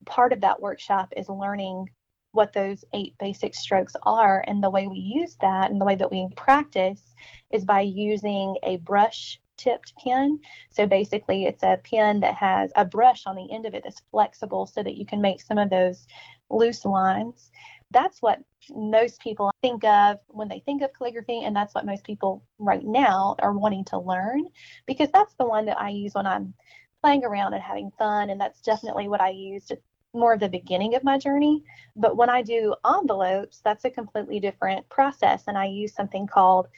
part 0.06 0.32
of 0.32 0.40
that 0.40 0.60
workshop 0.60 1.12
is 1.16 1.28
learning 1.28 1.88
what 2.32 2.52
those 2.52 2.84
eight 2.92 3.14
basic 3.18 3.54
strokes 3.54 3.94
are. 4.02 4.44
And 4.46 4.62
the 4.62 4.70
way 4.70 4.86
we 4.86 4.98
use 4.98 5.36
that 5.40 5.70
and 5.70 5.80
the 5.80 5.84
way 5.84 5.94
that 5.94 6.10
we 6.10 6.28
practice 6.36 7.14
is 7.50 7.64
by 7.64 7.80
using 7.82 8.56
a 8.62 8.78
brush 8.78 9.40
tipped 9.56 9.94
pen. 9.96 10.40
So 10.70 10.86
basically, 10.86 11.44
it's 11.44 11.62
a 11.62 11.78
pen 11.84 12.20
that 12.20 12.34
has 12.34 12.72
a 12.74 12.84
brush 12.84 13.26
on 13.26 13.36
the 13.36 13.52
end 13.52 13.66
of 13.66 13.74
it 13.74 13.84
that's 13.84 14.02
flexible 14.10 14.66
so 14.66 14.82
that 14.82 14.96
you 14.96 15.06
can 15.06 15.20
make 15.20 15.40
some 15.40 15.58
of 15.58 15.70
those 15.70 16.06
loose 16.50 16.84
lines. 16.84 17.50
That's 17.90 18.20
what 18.22 18.40
most 18.70 19.20
people 19.20 19.50
think 19.60 19.84
of 19.84 20.18
when 20.28 20.48
they 20.48 20.60
think 20.60 20.82
of 20.82 20.92
calligraphy, 20.94 21.44
and 21.44 21.54
that's 21.54 21.74
what 21.74 21.86
most 21.86 22.04
people 22.04 22.42
right 22.58 22.84
now 22.84 23.36
are 23.40 23.52
wanting 23.52 23.84
to 23.86 23.98
learn 23.98 24.46
because 24.86 25.10
that's 25.12 25.34
the 25.34 25.46
one 25.46 25.66
that 25.66 25.80
I 25.80 25.90
use 25.90 26.14
when 26.14 26.26
I'm 26.26 26.54
playing 27.02 27.24
around 27.24 27.52
and 27.52 27.62
having 27.62 27.90
fun, 27.98 28.30
and 28.30 28.40
that's 28.40 28.62
definitely 28.62 29.08
what 29.08 29.20
I 29.20 29.30
use 29.30 29.66
to 29.66 29.78
more 30.14 30.34
of 30.34 30.40
the 30.40 30.48
beginning 30.48 30.94
of 30.94 31.04
my 31.04 31.18
journey. 31.18 31.62
But 31.96 32.16
when 32.16 32.30
I 32.30 32.42
do 32.42 32.74
envelopes, 32.86 33.60
that's 33.64 33.84
a 33.84 33.90
completely 33.90 34.40
different 34.40 34.88
process. 34.88 35.44
And 35.46 35.56
I 35.56 35.66
use 35.66 35.94
something 35.94 36.26
called 36.26 36.68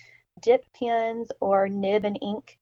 dip 0.40 0.64
pens 0.72 1.30
or 1.40 1.68
nib 1.68 2.04
and 2.04 2.18
ink 2.22 2.58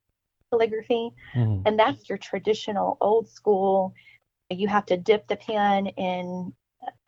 calligraphy. 0.50 1.10
Mm-hmm. 1.34 1.62
And 1.66 1.78
that's 1.78 2.08
your 2.08 2.18
traditional 2.18 2.96
old 3.00 3.28
school. 3.28 3.94
You 4.50 4.68
have 4.68 4.86
to 4.86 4.96
dip 4.96 5.26
the 5.28 5.36
pen 5.36 5.88
in 5.88 6.52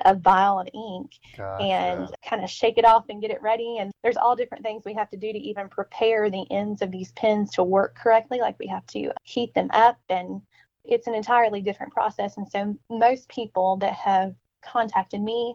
a 0.04 0.14
vial 0.14 0.60
of 0.60 0.68
ink 0.72 1.12
gotcha. 1.36 1.64
and 1.64 2.08
kind 2.24 2.44
of 2.44 2.50
shake 2.50 2.78
it 2.78 2.84
off 2.84 3.06
and 3.08 3.20
get 3.20 3.30
it 3.30 3.42
ready. 3.42 3.78
And 3.78 3.90
there's 4.02 4.16
all 4.16 4.36
different 4.36 4.62
things 4.62 4.84
we 4.84 4.94
have 4.94 5.10
to 5.10 5.16
do 5.16 5.32
to 5.32 5.38
even 5.38 5.68
prepare 5.68 6.30
the 6.30 6.46
ends 6.50 6.80
of 6.80 6.90
these 6.90 7.12
pens 7.12 7.50
to 7.52 7.64
work 7.64 7.96
correctly. 7.96 8.38
Like 8.38 8.58
we 8.58 8.66
have 8.68 8.86
to 8.88 9.10
heat 9.24 9.52
them 9.54 9.70
up, 9.72 9.98
and 10.08 10.40
it's 10.84 11.06
an 11.06 11.14
entirely 11.14 11.60
different 11.60 11.92
process. 11.92 12.36
And 12.36 12.48
so 12.48 12.76
most 12.90 13.28
people 13.28 13.76
that 13.78 13.94
have 13.94 14.34
contacted 14.62 15.20
me, 15.20 15.54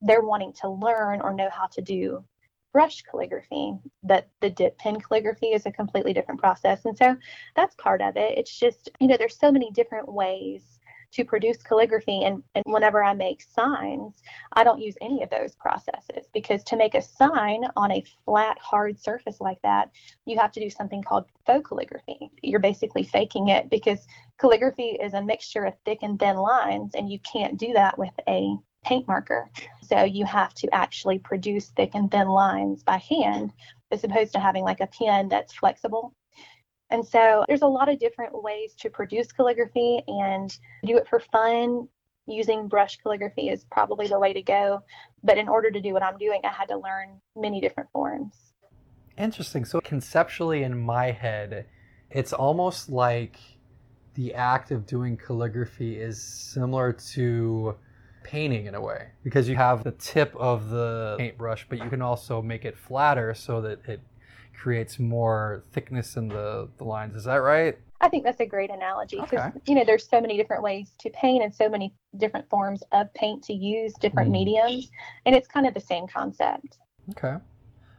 they're 0.00 0.22
wanting 0.22 0.52
to 0.60 0.68
learn 0.68 1.20
or 1.20 1.32
know 1.32 1.48
how 1.50 1.66
to 1.66 1.80
do 1.80 2.24
brush 2.72 3.02
calligraphy 3.02 3.74
that 4.02 4.28
the 4.40 4.50
dip 4.50 4.76
pen 4.78 4.98
calligraphy 4.98 5.48
is 5.48 5.66
a 5.66 5.72
completely 5.72 6.12
different 6.14 6.40
process 6.40 6.86
and 6.86 6.96
so 6.96 7.14
that's 7.54 7.74
part 7.76 8.00
of 8.00 8.16
it 8.16 8.36
it's 8.38 8.58
just 8.58 8.90
you 8.98 9.06
know 9.06 9.16
there's 9.16 9.38
so 9.38 9.52
many 9.52 9.70
different 9.72 10.10
ways 10.10 10.80
to 11.12 11.24
produce 11.24 11.62
calligraphy 11.62 12.24
and, 12.24 12.42
and 12.54 12.64
whenever 12.66 13.02
I 13.02 13.14
make 13.14 13.42
signs, 13.42 14.22
I 14.52 14.64
don't 14.64 14.80
use 14.80 14.96
any 15.00 15.22
of 15.22 15.30
those 15.30 15.54
processes 15.54 16.26
because 16.32 16.64
to 16.64 16.76
make 16.76 16.94
a 16.94 17.02
sign 17.02 17.64
on 17.76 17.92
a 17.92 18.04
flat, 18.24 18.58
hard 18.58 18.98
surface 18.98 19.40
like 19.40 19.60
that, 19.62 19.90
you 20.26 20.38
have 20.38 20.52
to 20.52 20.60
do 20.60 20.70
something 20.70 21.02
called 21.02 21.26
faux 21.46 21.68
calligraphy. 21.68 22.30
You're 22.42 22.60
basically 22.60 23.04
faking 23.04 23.48
it 23.48 23.70
because 23.70 24.06
calligraphy 24.38 24.98
is 25.02 25.14
a 25.14 25.22
mixture 25.22 25.64
of 25.64 25.74
thick 25.84 25.98
and 26.02 26.18
thin 26.18 26.36
lines, 26.36 26.94
and 26.94 27.10
you 27.10 27.18
can't 27.20 27.58
do 27.58 27.72
that 27.74 27.98
with 27.98 28.12
a 28.28 28.56
paint 28.84 29.06
marker. 29.06 29.48
So 29.82 30.04
you 30.04 30.24
have 30.24 30.54
to 30.54 30.74
actually 30.74 31.18
produce 31.18 31.68
thick 31.70 31.90
and 31.94 32.10
thin 32.10 32.28
lines 32.28 32.82
by 32.82 32.96
hand 32.96 33.52
as 33.90 34.02
opposed 34.04 34.32
to 34.32 34.40
having 34.40 34.64
like 34.64 34.80
a 34.80 34.88
pen 34.88 35.28
that's 35.28 35.52
flexible 35.52 36.14
and 36.92 37.06
so 37.06 37.44
there's 37.48 37.62
a 37.62 37.66
lot 37.66 37.88
of 37.88 37.98
different 37.98 38.42
ways 38.42 38.74
to 38.80 38.90
produce 38.90 39.32
calligraphy 39.32 40.02
and 40.06 40.56
do 40.84 40.98
it 40.98 41.08
for 41.08 41.18
fun. 41.18 41.88
Using 42.26 42.68
brush 42.68 42.98
calligraphy 43.02 43.48
is 43.48 43.64
probably 43.64 44.06
the 44.06 44.18
way 44.18 44.32
to 44.32 44.42
go. 44.42 44.80
But 45.24 45.38
in 45.38 45.48
order 45.48 45.70
to 45.70 45.80
do 45.80 45.94
what 45.94 46.02
I'm 46.02 46.18
doing, 46.18 46.40
I 46.44 46.50
had 46.50 46.68
to 46.68 46.76
learn 46.76 47.20
many 47.34 47.60
different 47.60 47.88
forms. 47.92 48.34
Interesting. 49.16 49.64
So 49.64 49.80
conceptually, 49.80 50.62
in 50.62 50.78
my 50.78 51.10
head, 51.10 51.66
it's 52.10 52.32
almost 52.32 52.90
like 52.90 53.38
the 54.14 54.34
act 54.34 54.70
of 54.70 54.86
doing 54.86 55.16
calligraphy 55.16 55.98
is 55.98 56.22
similar 56.22 56.92
to 57.14 57.74
painting 58.22 58.66
in 58.66 58.74
a 58.74 58.80
way 58.80 59.08
because 59.24 59.48
you 59.48 59.56
have 59.56 59.82
the 59.82 59.92
tip 59.92 60.34
of 60.36 60.68
the 60.68 61.16
paintbrush, 61.18 61.66
but 61.68 61.78
you 61.78 61.88
can 61.88 62.02
also 62.02 62.42
make 62.42 62.64
it 62.64 62.76
flatter 62.76 63.34
so 63.34 63.62
that 63.62 63.84
it 63.88 64.00
creates 64.62 65.00
more 65.00 65.64
thickness 65.72 66.16
in 66.16 66.28
the, 66.28 66.68
the 66.78 66.84
lines. 66.84 67.16
Is 67.16 67.24
that 67.24 67.42
right? 67.42 67.76
I 68.00 68.08
think 68.08 68.22
that's 68.22 68.38
a 68.38 68.46
great 68.46 68.70
analogy 68.70 69.20
because 69.20 69.46
okay. 69.48 69.60
you 69.66 69.74
know 69.74 69.84
there's 69.84 70.08
so 70.08 70.20
many 70.20 70.36
different 70.36 70.62
ways 70.62 70.92
to 71.00 71.10
paint 71.10 71.42
and 71.42 71.52
so 71.52 71.68
many 71.68 71.92
different 72.16 72.48
forms 72.48 72.82
of 72.92 73.12
paint 73.14 73.42
to 73.44 73.52
use, 73.52 73.92
different 73.94 74.28
mm. 74.28 74.32
mediums, 74.32 74.88
and 75.26 75.34
it's 75.34 75.48
kind 75.48 75.66
of 75.66 75.74
the 75.74 75.80
same 75.80 76.06
concept. 76.06 76.78
Okay. 77.10 77.36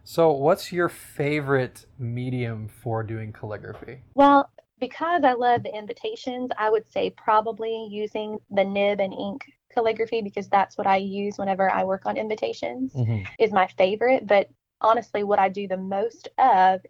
So, 0.05 0.31
what's 0.31 0.71
your 0.71 0.87
favorite 0.87 1.85
medium 1.99 2.69
for 2.69 3.03
doing 3.03 3.33
calligraphy? 3.33 4.01
Well, 4.15 4.49
because 4.79 5.23
I 5.23 5.33
love 5.33 5.63
the 5.63 5.73
invitations, 5.73 6.49
I 6.57 6.69
would 6.69 6.89
say 6.91 7.09
probably 7.09 7.87
using 7.89 8.39
the 8.51 8.63
nib 8.63 9.01
and 9.01 9.13
ink 9.13 9.45
calligraphy 9.73 10.21
because 10.21 10.47
that's 10.47 10.77
what 10.77 10.87
I 10.87 10.97
use 10.97 11.37
whenever 11.37 11.69
I 11.69 11.83
work 11.83 12.05
on 12.05 12.17
invitations 12.17 12.93
mm-hmm. 12.93 13.23
is 13.39 13.51
my 13.51 13.67
favorite. 13.77 14.27
But 14.27 14.49
honestly, 14.83 15.23
what 15.23 15.39
I 15.39 15.49
do 15.49 15.67
the 15.67 15.77
most 15.77 16.29
of 16.37 16.81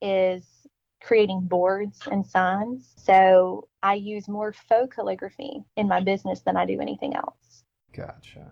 is 0.00 0.46
creating 1.02 1.40
boards 1.42 2.00
and 2.10 2.26
signs. 2.26 2.92
So 2.96 3.68
I 3.82 3.94
use 3.94 4.28
more 4.28 4.52
faux 4.52 4.94
calligraphy 4.94 5.64
in 5.76 5.88
my 5.88 6.00
business 6.00 6.40
than 6.40 6.56
I 6.56 6.66
do 6.66 6.80
anything 6.80 7.14
else. 7.14 7.64
Gotcha. 7.92 8.50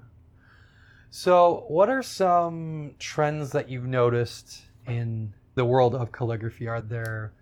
So, 1.10 1.64
what 1.68 1.88
are 1.88 2.02
some 2.02 2.94
trends 2.98 3.52
that 3.52 3.70
you've 3.70 3.86
noticed 3.86 4.62
in 4.86 5.32
the 5.54 5.64
world 5.64 5.94
of 5.94 6.12
calligraphy? 6.12 6.68
Are 6.68 6.82
there 6.82 7.32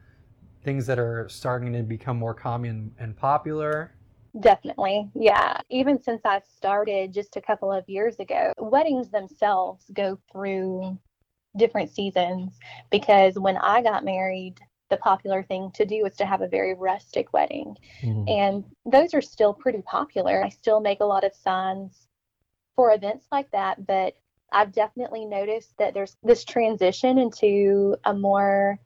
things 0.62 0.86
that 0.86 0.98
are 0.98 1.28
starting 1.28 1.72
to 1.72 1.82
become 1.82 2.16
more 2.16 2.34
common 2.34 2.94
and 2.98 3.16
popular? 3.16 3.92
Definitely. 4.38 5.08
Yeah. 5.14 5.58
Even 5.70 6.00
since 6.00 6.20
I 6.24 6.40
started 6.56 7.12
just 7.12 7.36
a 7.36 7.40
couple 7.40 7.72
of 7.72 7.88
years 7.88 8.20
ago, 8.20 8.52
weddings 8.58 9.10
themselves 9.10 9.84
go 9.92 10.18
through 10.30 10.98
different 11.56 11.90
seasons 11.90 12.58
because 12.90 13.38
when 13.38 13.56
I 13.56 13.82
got 13.82 14.04
married, 14.04 14.56
the 14.88 14.96
popular 14.98 15.42
thing 15.42 15.70
to 15.74 15.84
do 15.84 16.02
was 16.02 16.16
to 16.16 16.26
have 16.26 16.42
a 16.42 16.48
very 16.48 16.74
rustic 16.74 17.32
wedding. 17.32 17.76
Mm-hmm. 18.02 18.28
And 18.28 18.64
those 18.84 19.14
are 19.14 19.22
still 19.22 19.52
pretty 19.52 19.82
popular. 19.82 20.44
I 20.44 20.48
still 20.48 20.80
make 20.80 21.00
a 21.00 21.04
lot 21.04 21.24
of 21.24 21.34
signs 21.34 22.06
for 22.76 22.92
events 22.92 23.26
like 23.32 23.50
that, 23.50 23.86
but 23.86 24.14
I've 24.52 24.72
definitely 24.72 25.24
noticed 25.24 25.76
that 25.78 25.92
there's 25.92 26.16
this 26.22 26.44
transition 26.44 27.18
into 27.18 27.96
a 28.04 28.14
more 28.14 28.78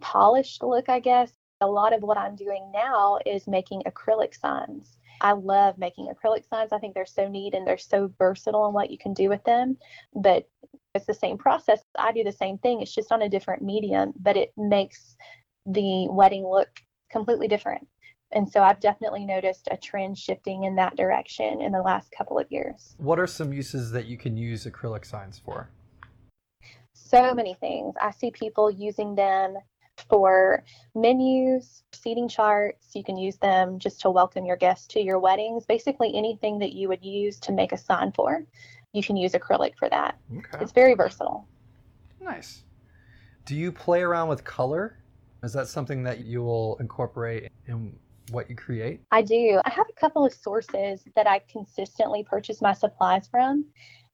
polished 0.00 0.62
look, 0.62 0.88
I 0.88 1.00
guess. 1.00 1.32
A 1.60 1.66
lot 1.66 1.94
of 1.94 2.02
what 2.02 2.18
I'm 2.18 2.36
doing 2.36 2.70
now 2.74 3.18
is 3.24 3.46
making 3.46 3.84
acrylic 3.86 4.38
signs. 4.38 4.98
I 5.20 5.32
love 5.32 5.78
making 5.78 6.12
acrylic 6.12 6.48
signs. 6.48 6.72
I 6.72 6.78
think 6.78 6.94
they're 6.94 7.06
so 7.06 7.28
neat 7.28 7.54
and 7.54 7.66
they're 7.66 7.78
so 7.78 8.12
versatile 8.18 8.66
in 8.66 8.74
what 8.74 8.90
you 8.90 8.98
can 8.98 9.14
do 9.14 9.28
with 9.28 9.44
them. 9.44 9.78
But 10.14 10.48
it's 10.94 11.06
the 11.06 11.14
same 11.14 11.38
process. 11.38 11.80
I 11.98 12.12
do 12.12 12.24
the 12.24 12.32
same 12.32 12.58
thing. 12.58 12.80
It's 12.80 12.94
just 12.94 13.12
on 13.12 13.22
a 13.22 13.28
different 13.28 13.62
medium, 13.62 14.12
but 14.20 14.36
it 14.36 14.52
makes 14.56 15.16
the 15.66 16.08
wedding 16.10 16.46
look 16.46 16.68
completely 17.10 17.48
different. 17.48 17.86
And 18.32 18.50
so 18.50 18.62
I've 18.62 18.80
definitely 18.80 19.26
noticed 19.26 19.68
a 19.70 19.76
trend 19.76 20.16
shifting 20.16 20.64
in 20.64 20.74
that 20.76 20.96
direction 20.96 21.60
in 21.60 21.72
the 21.72 21.82
last 21.82 22.12
couple 22.16 22.38
of 22.38 22.50
years. 22.50 22.94
What 22.98 23.18
are 23.18 23.26
some 23.26 23.52
uses 23.52 23.90
that 23.92 24.06
you 24.06 24.16
can 24.16 24.36
use 24.36 24.64
acrylic 24.66 25.04
signs 25.04 25.38
for? 25.38 25.68
So 26.94 27.34
many 27.34 27.54
things. 27.54 27.94
I 28.00 28.10
see 28.10 28.30
people 28.30 28.70
using 28.70 29.14
them 29.14 29.56
for 30.08 30.64
menus, 30.94 31.84
seating 31.92 32.28
charts. 32.28 32.88
You 32.94 33.04
can 33.04 33.18
use 33.18 33.36
them 33.36 33.78
just 33.78 34.00
to 34.00 34.10
welcome 34.10 34.46
your 34.46 34.56
guests 34.56 34.86
to 34.88 35.00
your 35.00 35.18
weddings. 35.18 35.66
Basically, 35.66 36.16
anything 36.16 36.58
that 36.60 36.72
you 36.72 36.88
would 36.88 37.04
use 37.04 37.38
to 37.40 37.52
make 37.52 37.72
a 37.72 37.78
sign 37.78 38.12
for 38.12 38.46
you 38.92 39.02
can 39.02 39.16
use 39.16 39.32
acrylic 39.32 39.76
for 39.78 39.88
that. 39.88 40.18
Okay. 40.36 40.58
It's 40.60 40.72
very 40.72 40.94
versatile. 40.94 41.46
Nice. 42.20 42.64
Do 43.44 43.56
you 43.56 43.72
play 43.72 44.02
around 44.02 44.28
with 44.28 44.44
color? 44.44 44.98
Is 45.42 45.52
that 45.54 45.66
something 45.66 46.02
that 46.04 46.24
you 46.24 46.42
will 46.42 46.76
incorporate 46.78 47.50
in 47.66 47.98
what 48.30 48.48
you 48.48 48.54
create? 48.54 49.00
I 49.10 49.22
do. 49.22 49.60
I 49.64 49.70
have 49.70 49.86
a 49.88 50.00
couple 50.00 50.24
of 50.24 50.32
sources 50.32 51.02
that 51.16 51.26
I 51.26 51.40
consistently 51.50 52.22
purchase 52.22 52.62
my 52.62 52.72
supplies 52.72 53.26
from. 53.28 53.64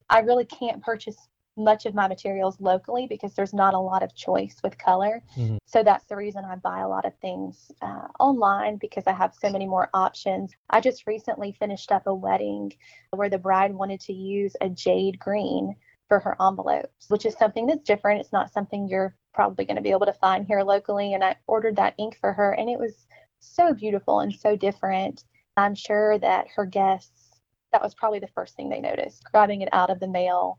I 0.08 0.20
really 0.20 0.46
can't 0.46 0.82
purchase 0.82 1.28
much 1.58 1.86
of 1.86 1.94
my 1.94 2.08
materials 2.08 2.60
locally 2.60 3.06
because 3.08 3.34
there's 3.34 3.52
not 3.52 3.74
a 3.74 3.78
lot 3.78 4.02
of 4.02 4.14
choice 4.14 4.56
with 4.62 4.78
color. 4.78 5.22
Mm-hmm. 5.36 5.56
So 5.66 5.82
that's 5.82 6.04
the 6.06 6.16
reason 6.16 6.44
I 6.44 6.56
buy 6.56 6.80
a 6.80 6.88
lot 6.88 7.04
of 7.04 7.14
things 7.16 7.70
uh, 7.82 8.06
online 8.18 8.76
because 8.76 9.04
I 9.06 9.12
have 9.12 9.34
so 9.34 9.50
many 9.50 9.66
more 9.66 9.90
options. 9.92 10.52
I 10.70 10.80
just 10.80 11.06
recently 11.06 11.52
finished 11.52 11.92
up 11.92 12.06
a 12.06 12.14
wedding 12.14 12.72
where 13.10 13.28
the 13.28 13.38
bride 13.38 13.74
wanted 13.74 14.00
to 14.00 14.12
use 14.12 14.54
a 14.60 14.68
jade 14.68 15.18
green 15.18 15.74
for 16.08 16.18
her 16.20 16.36
envelopes, 16.40 17.08
which 17.08 17.26
is 17.26 17.36
something 17.36 17.66
that's 17.66 17.84
different. 17.84 18.20
It's 18.20 18.32
not 18.32 18.52
something 18.52 18.88
you're 18.88 19.14
probably 19.34 19.64
going 19.64 19.76
to 19.76 19.82
be 19.82 19.90
able 19.90 20.06
to 20.06 20.12
find 20.14 20.46
here 20.46 20.62
locally. 20.62 21.14
And 21.14 21.22
I 21.22 21.36
ordered 21.46 21.76
that 21.76 21.94
ink 21.98 22.16
for 22.20 22.32
her, 22.32 22.52
and 22.52 22.68
it 22.68 22.78
was 22.78 23.06
so 23.40 23.74
beautiful 23.74 24.20
and 24.20 24.34
so 24.34 24.56
different. 24.56 25.24
I'm 25.56 25.74
sure 25.74 26.18
that 26.18 26.46
her 26.56 26.64
guests, 26.64 27.40
that 27.72 27.82
was 27.82 27.94
probably 27.94 28.18
the 28.20 28.28
first 28.28 28.56
thing 28.56 28.68
they 28.68 28.80
noticed, 28.80 29.22
grabbing 29.30 29.60
it 29.60 29.68
out 29.72 29.90
of 29.90 30.00
the 30.00 30.08
mail 30.08 30.58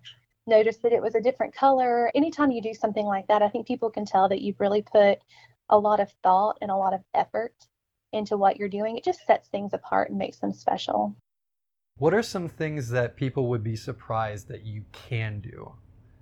noticed 0.49 0.81
that 0.81 0.91
it 0.91 1.01
was 1.01 1.15
a 1.15 1.21
different 1.21 1.55
color. 1.55 2.11
Anytime 2.13 2.51
you 2.51 2.61
do 2.61 2.73
something 2.73 3.05
like 3.05 3.27
that, 3.27 3.41
I 3.41 3.49
think 3.49 3.67
people 3.67 3.89
can 3.89 4.05
tell 4.05 4.27
that 4.29 4.41
you've 4.41 4.59
really 4.59 4.81
put 4.81 5.19
a 5.69 5.77
lot 5.77 5.99
of 5.99 6.11
thought 6.23 6.57
and 6.61 6.71
a 6.71 6.75
lot 6.75 6.93
of 6.93 7.01
effort 7.13 7.53
into 8.11 8.35
what 8.37 8.57
you're 8.57 8.67
doing. 8.69 8.97
It 8.97 9.03
just 9.03 9.25
sets 9.25 9.47
things 9.47 9.73
apart 9.73 10.09
and 10.09 10.17
makes 10.17 10.39
them 10.39 10.51
special. 10.51 11.15
What 11.97 12.13
are 12.13 12.23
some 12.23 12.47
things 12.49 12.89
that 12.89 13.17
people 13.17 13.49
would 13.49 13.63
be 13.63 13.75
surprised 13.75 14.47
that 14.47 14.65
you 14.65 14.85
can 14.91 15.39
do? 15.41 15.73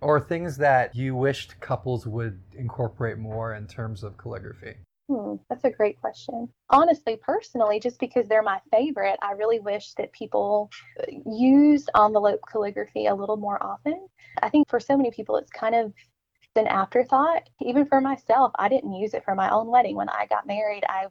Or 0.01 0.19
things 0.19 0.57
that 0.57 0.95
you 0.95 1.15
wished 1.15 1.59
couples 1.59 2.05
would 2.05 2.39
incorporate 2.55 3.17
more 3.17 3.53
in 3.53 3.67
terms 3.67 4.03
of 4.03 4.17
calligraphy? 4.17 4.75
Hmm, 5.07 5.35
that's 5.49 5.63
a 5.63 5.71
great 5.71 5.99
question. 6.01 6.49
Honestly, 6.69 7.15
personally, 7.15 7.79
just 7.79 7.99
because 7.99 8.27
they're 8.27 8.43
my 8.43 8.59
favorite, 8.71 9.17
I 9.21 9.31
really 9.31 9.59
wish 9.61 9.93
that 9.93 10.11
people 10.11 10.69
uh, 10.99 11.05
used 11.25 11.89
envelope 11.95 12.41
calligraphy 12.51 13.07
a 13.07 13.15
little 13.15 13.37
more 13.37 13.61
often. 13.63 14.07
I 14.43 14.49
think 14.49 14.67
for 14.69 14.81
so 14.81 14.97
many 14.97 15.11
people, 15.11 15.37
it's 15.37 15.49
kind 15.51 15.75
of 15.75 15.93
an 16.55 16.67
afterthought. 16.67 17.49
Even 17.61 17.85
for 17.85 18.01
myself, 18.01 18.51
I 18.59 18.67
didn't 18.67 18.93
use 18.93 19.13
it 19.13 19.23
for 19.23 19.33
my 19.35 19.49
own 19.49 19.67
wedding. 19.67 19.95
When 19.95 20.09
I 20.09 20.25
got 20.29 20.45
married, 20.45 20.83
I 20.89 21.07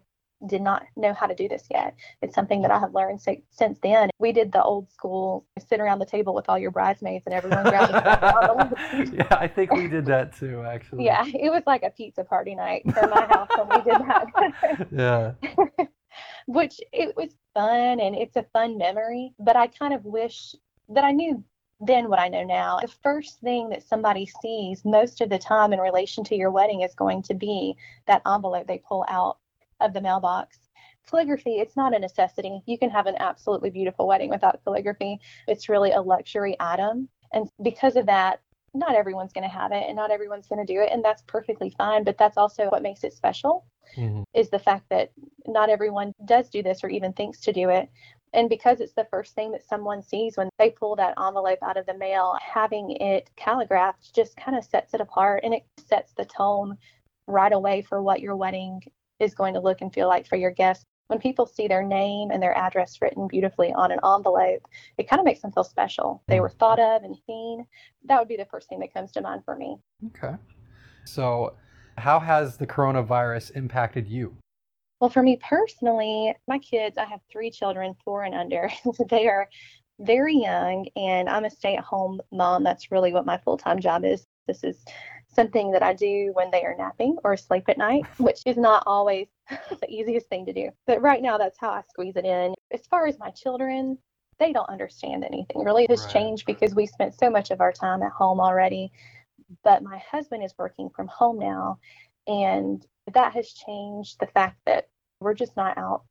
did 0.47 0.61
not 0.61 0.85
know 0.97 1.15
how 1.15 1.27
to 1.27 1.35
do 1.35 1.49
this 1.49 1.65
yet. 1.71 1.95
It's 2.21 2.35
something 2.35 2.63
that 2.63 2.71
I 2.71 2.79
have 2.79 2.95
learned 2.95 3.21
since 3.51 3.79
then. 3.83 4.11
We 4.19 4.33
did 4.33 4.53
the 4.53 4.63
old 4.63 4.91
school 4.93 5.47
sit 5.67 5.81
around 5.81 5.99
the 5.99 6.07
table 6.07 6.35
with 6.35 6.49
all 6.49 6.59
your 6.59 6.71
bridesmaids 6.71 7.25
and 7.27 7.35
everyone 7.35 7.65
grabbed 7.65 7.93
Yeah, 9.15 9.29
I 9.31 9.49
think 9.49 9.73
we 9.73 9.89
did 9.89 10.05
that 10.07 10.37
too, 10.37 10.63
actually. 10.63 11.05
Yeah, 11.05 11.25
it 11.27 11.51
was 11.51 11.63
like 11.67 11.83
a 11.83 11.91
pizza 11.91 12.25
party 12.25 12.55
night 12.55 12.83
for 12.93 13.09
my 13.09 13.27
house 13.27 13.49
when 13.57 13.69
we 13.69 13.91
did 13.91 14.01
that. 14.03 14.89
yeah. 14.93 15.87
Which 16.47 16.81
it 16.93 17.17
was 17.17 17.37
fun 17.55 18.01
and 18.01 18.15
it's 18.15 18.37
a 18.37 18.45
fun 18.53 18.79
memory, 18.79 19.33
but 19.39 19.57
I 19.57 19.67
kind 19.69 19.95
of 19.95 20.05
wish 20.05 20.55
that 20.91 21.05
I 21.05 21.13
knew 21.13 21.43
then 21.81 22.09
what 22.09 22.19
I 22.19 22.29
know 22.29 22.45
now. 22.45 22.79
The 22.81 22.93
first 23.03 23.41
thing 23.41 23.69
that 23.71 23.83
somebody 23.83 24.27
sees 24.43 24.85
most 24.85 25.21
of 25.21 25.29
the 25.29 25.39
time 25.39 25.73
in 25.73 25.81
relation 25.81 26.25
to 26.25 26.35
your 26.35 26.51
wedding 26.51 26.83
is 26.83 26.95
going 26.95 27.23
to 27.25 27.35
be 27.35 27.77
that 28.07 28.23
envelope 28.27 28.67
they 28.67 28.79
pull 28.79 29.05
out 29.09 29.39
of 29.81 29.93
the 29.93 30.01
mailbox. 30.01 30.59
Calligraphy, 31.09 31.59
it's 31.59 31.77
not 31.77 31.95
a 31.95 31.99
necessity. 31.99 32.61
You 32.67 32.79
can 32.79 32.91
have 32.91 33.07
an 33.07 33.17
absolutely 33.19 33.71
beautiful 33.71 34.07
wedding 34.07 34.31
without 34.31 34.61
calligraphy. 34.65 35.19
It's 35.47 35.69
really 35.69 35.93
a 35.93 36.01
luxury 36.01 36.57
item. 36.59 37.09
And 37.33 37.49
because 37.63 37.97
of 37.97 38.07
that, 38.07 38.41
not 38.75 38.95
everyone's 38.95 39.33
going 39.33 39.49
to 39.49 39.55
have 39.55 39.73
it 39.73 39.85
and 39.87 39.97
not 39.97 40.11
everyone's 40.11 40.49
going 40.49 40.65
to 40.65 40.73
do 40.73 40.81
it. 40.81 40.91
And 40.93 41.05
that's 41.05 41.23
perfectly 41.27 41.71
fine. 41.71 42.05
But 42.05 42.19
that's 42.19 42.37
also 42.37 42.69
what 42.69 42.83
makes 42.83 43.05
it 43.05 43.13
special 43.13 43.65
mm-hmm. 43.97 44.23
is 44.35 44.51
the 44.51 44.59
fact 44.59 44.87
that 44.91 45.13
not 45.47 45.71
everyone 45.71 46.13
does 46.25 46.51
do 46.51 46.63
this 46.63 46.83
or 46.83 46.89
even 46.89 47.13
thinks 47.13 47.41
to 47.41 47.53
do 47.53 47.71
it. 47.71 47.89
And 48.33 48.49
because 48.49 48.81
it's 48.81 48.93
the 48.93 49.07
first 49.11 49.35
thing 49.35 49.53
that 49.53 49.67
someone 49.67 50.03
sees 50.03 50.37
when 50.37 50.51
they 50.59 50.71
pull 50.71 50.97
that 50.97 51.15
envelope 51.19 51.61
out 51.63 51.79
of 51.79 51.87
the 51.87 51.97
mail, 51.97 52.37
having 52.43 52.91
it 52.91 53.31
calligraphed 53.37 54.15
just 54.15 54.37
kind 54.37 54.57
of 54.57 54.65
sets 54.65 54.93
it 54.93 55.01
apart 55.01 55.41
and 55.45 55.55
it 55.55 55.65
sets 55.89 56.13
the 56.13 56.25
tone 56.25 56.77
right 57.27 57.53
away 57.53 57.83
for 57.83 58.03
what 58.03 58.21
your 58.21 58.37
wedding 58.37 58.81
is 59.21 59.35
going 59.35 59.55
to 59.55 59.61
look 59.61 59.81
and 59.81 59.93
feel 59.93 60.09
like 60.09 60.27
for 60.27 60.37
your 60.37 60.51
guests. 60.51 60.85
When 61.09 61.21
people 61.21 61.47
see 61.47 61.69
their 61.69 61.85
name 61.85 62.31
and 62.33 62.43
their 62.43 62.57
address 62.59 63.01
written 63.01 63.29
beautifully 63.29 63.73
on 63.73 63.93
an 63.93 64.01
envelope, 64.05 64.63
it 64.99 65.09
kind 65.09 65.21
of 65.21 65.25
makes 65.25 65.41
them 65.41 65.53
feel 65.53 65.63
special. 65.63 66.23
They 66.27 66.41
were 66.41 66.49
mm-hmm. 66.49 66.59
thought 66.59 66.81
of 66.81 67.05
and 67.05 67.17
seen. 67.27 67.65
That 68.07 68.19
would 68.19 68.29
be 68.29 68.37
the 68.37 68.47
first 68.47 68.69
thing 68.69 68.81
that 68.81 68.93
comes 68.93 69.13
to 69.13 69.21
mind 69.21 69.45
for 69.45 69.55
me. 69.55 69.77
Okay. 70.09 70.35
So, 71.05 71.55
how 71.97 72.19
has 72.19 72.57
the 72.57 72.67
coronavirus 72.67 73.55
impacted 73.55 74.09
you? 74.09 74.37
Well, 75.01 75.11
for 75.11 75.23
me 75.23 75.39
personally, 75.43 76.35
my 76.49 76.59
kids, 76.59 76.99
I 76.99 77.05
have 77.05 77.21
three 77.31 77.51
children, 77.51 77.95
four 78.05 78.25
and 78.25 78.35
under. 78.35 78.71
they 79.11 79.29
are 79.29 79.49
very 80.01 80.37
young, 80.37 80.87
and 80.97 81.29
I'm 81.29 81.45
a 81.45 81.51
stay 81.51 81.77
at 81.77 81.85
home 81.85 82.21
mom. 82.33 82.65
That's 82.65 82.91
really 82.91 83.13
what 83.13 83.27
my 83.27 83.39
full 83.39 83.59
time 83.59 83.79
job 83.79 84.05
is. 84.05 84.27
This 84.47 84.65
is 84.65 84.85
something 85.37 85.71
that 85.71 85.83
I 85.85 85.93
do 85.93 86.33
when 86.35 86.51
they 86.51 86.65
are 86.65 86.75
napping 86.77 87.17
or 87.23 87.35
asleep 87.35 87.65
at 87.69 87.79
night, 87.79 88.05
which 88.19 88.43
is 88.45 88.57
not 88.57 88.83
always 88.87 89.29
the 89.81 89.89
easiest 89.89 90.29
thing 90.29 90.45
to 90.47 90.53
do. 90.53 90.71
But 90.87 91.01
right 91.01 91.23
now, 91.23 91.39
that's 91.39 91.61
how 91.61 91.71
I 91.71 91.83
squeeze 91.89 92.17
it 92.17 92.25
in. 92.25 92.55
As 92.73 92.87
far 92.87 93.07
as 93.07 93.19
my 93.21 93.31
children, 93.31 93.97
they 94.39 94.53
don't 94.53 94.69
understand 94.69 95.25
anything. 95.25 95.63
Really, 95.63 95.87
has 95.89 96.03
right. 96.03 96.13
changed 96.13 96.47
because 96.47 96.75
we 96.75 96.87
spent 96.87 97.15
so 97.15 97.31
much 97.31 97.53
of 97.53 97.61
our 97.61 97.73
time 97.73 98.03
at 98.03 98.13
home 98.13 98.41
already. 98.41 98.91
But 99.63 99.85
my 99.85 99.99
husband 100.11 100.43
is 100.43 100.55
working 100.59 100.91
from 100.91 101.07
home 101.07 101.39
now, 101.39 101.79
and 102.27 102.85
that 103.13 103.33
has 103.35 103.53
changed 103.53 104.19
the 104.19 104.27
fact 104.27 104.59
that 104.67 104.89
we're 105.21 105.35
just 105.35 105.57
not 105.57 105.79
out 105.79 106.03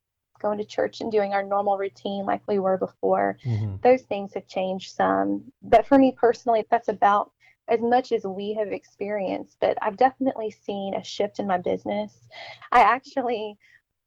going 0.41 0.57
to 0.57 0.65
church 0.65 1.01
and 1.01 1.11
doing 1.11 1.33
our 1.33 1.43
normal 1.43 1.77
routine 1.77 2.25
like 2.25 2.41
we 2.47 2.59
were 2.59 2.77
before. 2.77 3.37
Mm-hmm. 3.45 3.77
Those 3.83 4.03
things 4.03 4.33
have 4.33 4.47
changed 4.47 4.93
some. 4.93 5.43
But 5.61 5.87
for 5.87 5.97
me 5.97 6.13
personally, 6.17 6.65
that's 6.69 6.87
about 6.87 7.31
as 7.67 7.81
much 7.81 8.11
as 8.11 8.23
we 8.23 8.53
have 8.53 8.71
experienced, 8.71 9.57
but 9.59 9.77
I've 9.81 9.97
definitely 9.97 10.51
seen 10.51 10.93
a 10.93 11.03
shift 11.03 11.39
in 11.39 11.47
my 11.47 11.57
business. 11.57 12.27
I 12.71 12.81
actually 12.81 13.57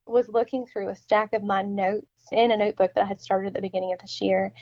was 0.06 0.28
looking 0.28 0.66
through 0.66 0.88
a 0.88 0.96
stack 0.96 1.32
of 1.32 1.42
my 1.42 1.62
notes 1.62 2.06
in 2.32 2.50
a 2.50 2.56
notebook 2.56 2.92
that 2.94 3.04
I 3.04 3.08
had 3.08 3.20
started 3.20 3.48
at 3.48 3.54
the 3.54 3.60
beginning 3.60 3.92
of 3.92 3.98
this 3.98 4.20
year, 4.20 4.52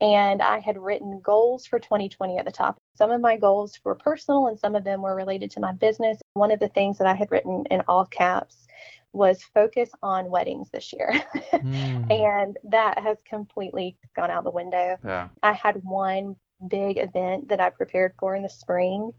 and 0.00 0.42
I 0.42 0.58
had 0.58 0.76
written 0.76 1.20
goals 1.20 1.66
for 1.66 1.78
2020 1.78 2.38
at 2.38 2.44
the 2.44 2.50
top. 2.50 2.76
Some 2.96 3.10
of 3.10 3.20
my 3.20 3.36
goals 3.36 3.78
were 3.84 3.94
personal 3.94 4.48
and 4.48 4.58
some 4.58 4.74
of 4.74 4.84
them 4.84 5.02
were 5.02 5.14
related 5.14 5.50
to 5.52 5.60
my 5.60 5.72
business. 5.72 6.18
One 6.34 6.50
of 6.50 6.60
the 6.60 6.68
things 6.68 6.98
that 6.98 7.06
I 7.06 7.14
had 7.14 7.30
written 7.30 7.64
in 7.70 7.82
all 7.88 8.04
caps 8.06 8.66
was 9.12 9.42
focus 9.54 9.90
on 10.02 10.30
weddings 10.30 10.68
this 10.70 10.92
year. 10.92 11.10
mm. 11.52 12.10
and 12.10 12.58
that 12.64 12.98
has 12.98 13.16
completely 13.24 13.96
gone 14.16 14.30
out 14.30 14.44
the 14.44 14.50
window. 14.50 14.98
Yeah. 15.04 15.28
I 15.42 15.52
had 15.52 15.76
one 15.84 16.36
big 16.68 16.98
event 16.98 17.48
that 17.48 17.60
I 17.60 17.70
prepared 17.70 18.14
for 18.18 18.34
in 18.34 18.42
the 18.42 18.48
spring, 18.48 19.12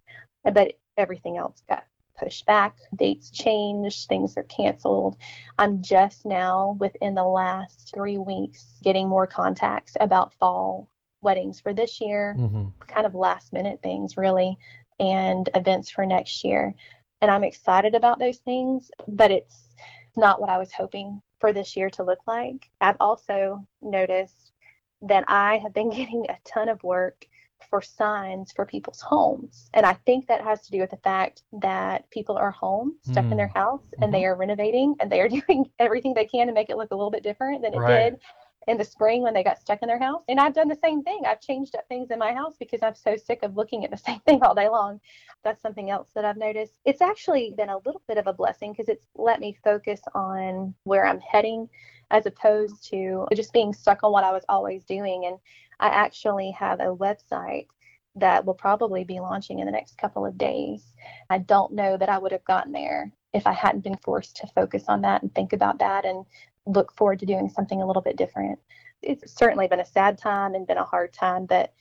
but 0.43 0.73
everything 0.97 1.37
else 1.37 1.61
got 1.67 1.85
pushed 2.17 2.45
back. 2.45 2.77
Dates 2.95 3.29
changed, 3.29 4.07
things 4.07 4.37
are 4.37 4.43
canceled. 4.43 5.17
I'm 5.57 5.81
just 5.81 6.25
now, 6.25 6.77
within 6.79 7.15
the 7.15 7.23
last 7.23 7.91
three 7.93 8.17
weeks, 8.17 8.79
getting 8.83 9.07
more 9.07 9.27
contacts 9.27 9.97
about 9.99 10.33
fall 10.35 10.89
weddings 11.21 11.59
for 11.59 11.73
this 11.73 11.99
year, 11.99 12.35
mm-hmm. 12.37 12.67
kind 12.87 13.05
of 13.05 13.15
last 13.15 13.51
minute 13.51 13.79
things, 13.83 14.15
really, 14.15 14.57
and 14.99 15.49
events 15.55 15.89
for 15.89 16.05
next 16.05 16.43
year. 16.43 16.73
And 17.21 17.31
I'm 17.31 17.43
excited 17.43 17.95
about 17.95 18.19
those 18.19 18.37
things, 18.39 18.91
but 19.07 19.31
it's 19.31 19.69
not 20.15 20.39
what 20.39 20.49
I 20.49 20.57
was 20.57 20.71
hoping 20.71 21.21
for 21.39 21.51
this 21.51 21.75
year 21.75 21.89
to 21.91 22.03
look 22.03 22.19
like. 22.27 22.69
I've 22.79 22.97
also 22.99 23.65
noticed 23.81 24.51
that 25.05 25.23
I 25.27 25.57
have 25.57 25.73
been 25.73 25.89
getting 25.99 26.25
a 26.29 26.37
ton 26.45 26.69
of 26.69 26.83
work 26.83 27.25
for 27.69 27.81
signs 27.81 28.51
for 28.51 28.65
people's 28.65 29.01
homes. 29.01 29.69
And 29.73 29.85
I 29.85 29.93
think 30.05 30.27
that 30.27 30.43
has 30.43 30.61
to 30.61 30.71
do 30.71 30.79
with 30.79 30.91
the 30.91 30.97
fact 30.97 31.43
that 31.61 32.09
people 32.11 32.37
are 32.37 32.51
home, 32.51 32.95
stuck 33.03 33.25
mm. 33.25 33.31
in 33.31 33.37
their 33.37 33.47
mm. 33.49 33.55
house, 33.55 33.85
and 33.93 34.03
mm-hmm. 34.03 34.11
they 34.11 34.25
are 34.25 34.35
renovating 34.35 34.95
and 34.99 35.11
they 35.11 35.21
are 35.21 35.29
doing 35.47 35.65
everything 35.79 36.13
they 36.13 36.25
can 36.25 36.47
to 36.47 36.53
make 36.53 36.69
it 36.69 36.77
look 36.77 36.91
a 36.91 36.95
little 36.95 37.11
bit 37.11 37.23
different 37.23 37.61
than 37.61 37.73
it 37.73 37.77
right. 37.77 38.11
did 38.11 38.19
in 38.67 38.77
the 38.77 38.83
spring 38.83 39.21
when 39.21 39.33
they 39.33 39.43
got 39.43 39.59
stuck 39.59 39.81
in 39.81 39.87
their 39.87 39.99
house. 39.99 40.23
And 40.27 40.39
I've 40.39 40.53
done 40.53 40.67
the 40.67 40.79
same 40.83 41.03
thing. 41.03 41.21
I've 41.25 41.41
changed 41.41 41.75
up 41.75 41.87
things 41.87 42.09
in 42.09 42.19
my 42.19 42.33
house 42.33 42.55
because 42.59 42.81
I'm 42.81 42.95
so 42.95 43.15
sick 43.15 43.43
of 43.43 43.55
looking 43.55 43.85
at 43.85 43.91
the 43.91 43.97
same 44.05 44.19
thing 44.21 44.41
all 44.43 44.55
day 44.55 44.69
long. 44.69 44.99
That's 45.43 45.61
something 45.61 45.89
else 45.89 46.09
that 46.15 46.25
I've 46.25 46.37
noticed. 46.37 46.79
It's 46.85 47.01
actually 47.01 47.53
been 47.55 47.69
a 47.69 47.77
little 47.85 48.01
bit 48.07 48.17
of 48.17 48.27
a 48.27 48.33
blessing 48.33 48.71
because 48.71 48.89
it's 48.89 49.05
let 49.15 49.39
me 49.39 49.57
focus 49.63 50.01
on 50.13 50.73
where 50.83 51.05
I'm 51.05 51.19
heading 51.19 51.69
as 52.11 52.25
opposed 52.25 52.83
to 52.89 53.27
just 53.35 53.53
being 53.53 53.73
stuck 53.73 54.03
on 54.03 54.11
what 54.11 54.23
I 54.23 54.31
was 54.31 54.45
always 54.49 54.83
doing. 54.83 55.25
And 55.25 55.37
I 55.79 55.87
actually 55.87 56.51
have 56.51 56.79
a 56.79 56.95
website 56.95 57.67
that 58.15 58.45
will 58.45 58.53
probably 58.53 59.03
be 59.03 59.19
launching 59.19 59.59
in 59.59 59.65
the 59.65 59.71
next 59.71 59.97
couple 59.97 60.25
of 60.25 60.37
days. 60.37 60.93
I 61.29 61.39
don't 61.39 61.73
know 61.73 61.97
that 61.97 62.09
I 62.09 62.17
would 62.17 62.31
have 62.31 62.45
gotten 62.45 62.71
there 62.71 63.11
if 63.33 63.45
I 63.45 63.51
hadn't 63.51 63.83
been 63.83 63.97
forced 63.97 64.37
to 64.37 64.47
focus 64.47 64.85
on 64.87 65.01
that 65.01 65.21
and 65.21 65.33
think 65.35 65.51
about 65.51 65.79
that 65.79 66.05
and 66.05 66.25
look 66.65 66.93
forward 66.95 67.19
to 67.19 67.25
doing 67.25 67.49
something 67.49 67.81
a 67.81 67.85
little 67.85 68.01
bit 68.01 68.15
different. 68.15 68.57
It's 69.01 69.33
certainly 69.33 69.67
been 69.67 69.81
a 69.81 69.85
sad 69.85 70.17
time 70.17 70.55
and 70.55 70.65
been 70.65 70.77
a 70.77 70.85
hard 70.85 71.13
time, 71.13 71.45
but 71.45 71.73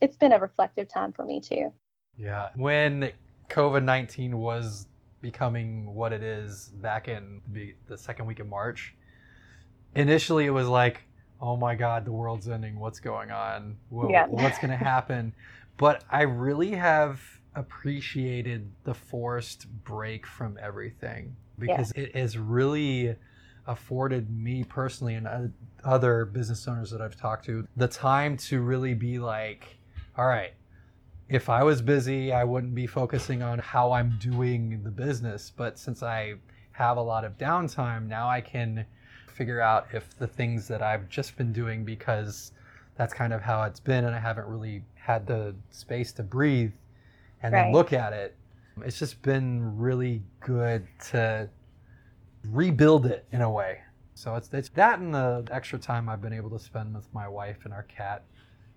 it's 0.00 0.16
been 0.16 0.32
a 0.32 0.38
reflective 0.38 0.88
time 0.88 1.12
for 1.12 1.24
me 1.24 1.40
too. 1.40 1.72
Yeah. 2.16 2.48
When 2.56 3.12
COVID 3.50 3.84
19 3.84 4.38
was 4.38 4.86
becoming 5.20 5.94
what 5.94 6.12
it 6.12 6.22
is 6.22 6.72
back 6.76 7.08
in 7.08 7.42
the 7.86 7.98
second 7.98 8.26
week 8.26 8.40
of 8.40 8.48
March, 8.48 8.94
initially 9.94 10.46
it 10.46 10.50
was 10.50 10.68
like, 10.68 11.02
oh 11.40 11.56
my 11.56 11.74
God, 11.74 12.04
the 12.04 12.12
world's 12.12 12.48
ending. 12.48 12.78
What's 12.78 13.00
going 13.00 13.30
on? 13.30 13.76
What, 13.88 14.10
yeah. 14.10 14.26
What's 14.26 14.58
going 14.58 14.70
to 14.78 14.84
happen? 14.84 15.34
but 15.76 16.04
I 16.10 16.22
really 16.22 16.72
have 16.72 17.20
appreciated 17.54 18.70
the 18.84 18.94
forced 18.94 19.66
break 19.84 20.26
from 20.26 20.58
everything 20.60 21.36
because 21.58 21.92
yeah. 21.94 22.04
it 22.04 22.16
has 22.16 22.38
really 22.38 23.16
afforded 23.66 24.30
me 24.30 24.64
personally 24.64 25.14
and 25.14 25.52
other 25.84 26.24
business 26.24 26.66
owners 26.66 26.90
that 26.90 27.00
I've 27.00 27.16
talked 27.16 27.44
to 27.46 27.66
the 27.76 27.88
time 27.88 28.36
to 28.38 28.60
really 28.60 28.94
be 28.94 29.18
like, 29.18 29.78
all 30.16 30.26
right, 30.26 30.52
if 31.28 31.48
I 31.48 31.62
was 31.62 31.80
busy, 31.80 32.32
I 32.32 32.44
wouldn't 32.44 32.74
be 32.74 32.86
focusing 32.86 33.42
on 33.42 33.58
how 33.58 33.92
I'm 33.92 34.16
doing 34.18 34.82
the 34.82 34.90
business. 34.90 35.52
But 35.54 35.78
since 35.78 36.02
I 36.02 36.34
have 36.72 36.96
a 36.96 37.02
lot 37.02 37.24
of 37.24 37.38
downtime, 37.38 38.06
now 38.06 38.28
I 38.28 38.40
can 38.40 38.84
figure 39.28 39.60
out 39.60 39.86
if 39.92 40.16
the 40.18 40.26
things 40.26 40.68
that 40.68 40.82
I've 40.82 41.08
just 41.08 41.36
been 41.36 41.52
doing 41.52 41.84
because 41.84 42.52
that's 42.96 43.14
kind 43.14 43.32
of 43.32 43.40
how 43.40 43.62
it's 43.62 43.80
been 43.80 44.04
and 44.04 44.14
I 44.14 44.18
haven't 44.18 44.46
really 44.46 44.82
had 44.94 45.26
the 45.26 45.54
space 45.70 46.12
to 46.12 46.22
breathe 46.22 46.72
and 47.42 47.52
right. 47.52 47.64
then 47.64 47.72
look 47.72 47.92
at 47.92 48.12
it. 48.12 48.36
It's 48.84 48.98
just 48.98 49.20
been 49.22 49.76
really 49.76 50.22
good 50.40 50.86
to 51.10 51.48
rebuild 52.50 53.06
it 53.06 53.26
in 53.32 53.42
a 53.42 53.50
way. 53.50 53.78
So 54.14 54.34
it's, 54.36 54.48
it's 54.52 54.68
that 54.70 54.98
and 54.98 55.14
the 55.14 55.44
extra 55.50 55.78
time 55.78 56.08
I've 56.08 56.20
been 56.20 56.32
able 56.32 56.50
to 56.50 56.58
spend 56.58 56.94
with 56.94 57.12
my 57.12 57.28
wife 57.28 57.64
and 57.64 57.72
our 57.72 57.84
cat 57.84 58.24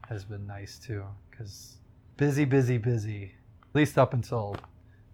has 0.07 0.23
been 0.23 0.45
nice 0.47 0.79
too. 0.79 1.03
Because 1.29 1.77
busy, 2.17 2.45
busy, 2.45 2.77
busy, 2.77 3.33
at 3.69 3.75
least 3.75 3.97
up 3.97 4.13
until 4.13 4.55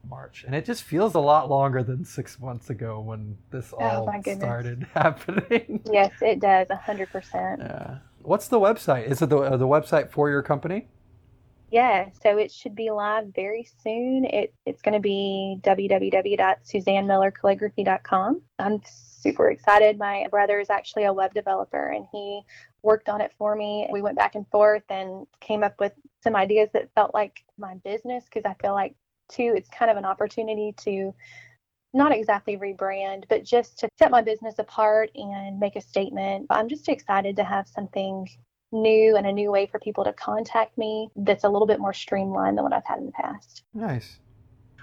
March. 0.09 0.43
And 0.45 0.55
it 0.55 0.65
just 0.65 0.83
feels 0.83 1.15
a 1.15 1.19
lot 1.19 1.49
longer 1.49 1.83
than 1.83 2.05
six 2.05 2.39
months 2.39 2.69
ago 2.69 2.99
when 2.99 3.37
this 3.51 3.73
oh, 3.73 3.83
all 3.83 4.21
started 4.23 4.87
happening. 4.93 5.81
Yes, 5.91 6.11
it 6.21 6.39
does, 6.39 6.67
100%. 6.67 7.59
Yeah. 7.59 7.97
What's 8.21 8.47
the 8.47 8.59
website? 8.59 9.07
Is 9.07 9.21
it 9.21 9.29
the, 9.29 9.37
uh, 9.37 9.57
the 9.57 9.67
website 9.67 10.11
for 10.11 10.29
your 10.29 10.43
company? 10.43 10.87
Yeah, 11.71 12.09
so 12.21 12.37
it 12.37 12.51
should 12.51 12.75
be 12.75 12.91
live 12.91 13.33
very 13.33 13.65
soon. 13.81 14.25
It, 14.25 14.53
it's 14.65 14.81
going 14.81 14.93
to 14.93 14.99
be 14.99 15.57
www.suzannemillercalligraphy.com. 15.61 18.41
I'm 18.59 18.81
super 18.85 19.49
excited. 19.49 19.97
My 19.97 20.27
brother 20.29 20.59
is 20.59 20.69
actually 20.69 21.05
a 21.05 21.13
web 21.13 21.33
developer 21.33 21.91
and 21.91 22.05
he 22.11 22.41
worked 22.83 23.07
on 23.07 23.21
it 23.21 23.31
for 23.37 23.55
me. 23.55 23.87
We 23.89 24.01
went 24.01 24.17
back 24.17 24.35
and 24.35 24.45
forth 24.49 24.83
and 24.89 25.25
came 25.39 25.63
up 25.63 25.79
with 25.79 25.93
some 26.21 26.35
ideas 26.35 26.67
that 26.73 26.93
felt 26.93 27.13
like 27.13 27.45
my 27.57 27.75
business 27.85 28.25
because 28.25 28.43
I 28.45 28.53
feel 28.61 28.73
like, 28.73 28.95
too, 29.31 29.53
it's 29.55 29.69
kind 29.69 29.89
of 29.89 29.97
an 29.97 30.05
opportunity 30.05 30.73
to 30.83 31.13
not 31.93 32.11
exactly 32.13 32.57
rebrand, 32.57 33.25
but 33.29 33.43
just 33.43 33.77
to 33.79 33.89
set 33.99 34.11
my 34.11 34.21
business 34.21 34.55
apart 34.59 35.09
and 35.15 35.59
make 35.59 35.75
a 35.75 35.81
statement. 35.81 36.47
I'm 36.49 36.69
just 36.69 36.87
excited 36.87 37.35
to 37.35 37.43
have 37.43 37.67
something 37.67 38.27
new 38.71 39.17
and 39.17 39.27
a 39.27 39.31
new 39.31 39.51
way 39.51 39.65
for 39.65 39.79
people 39.79 40.03
to 40.05 40.13
contact 40.13 40.77
me 40.77 41.09
that's 41.15 41.43
a 41.43 41.49
little 41.49 41.67
bit 41.67 41.79
more 41.79 41.93
streamlined 41.93 42.57
than 42.57 42.63
what 42.63 42.73
I've 42.73 42.85
had 42.85 42.99
in 42.99 43.07
the 43.07 43.11
past. 43.11 43.63
Nice. 43.73 44.19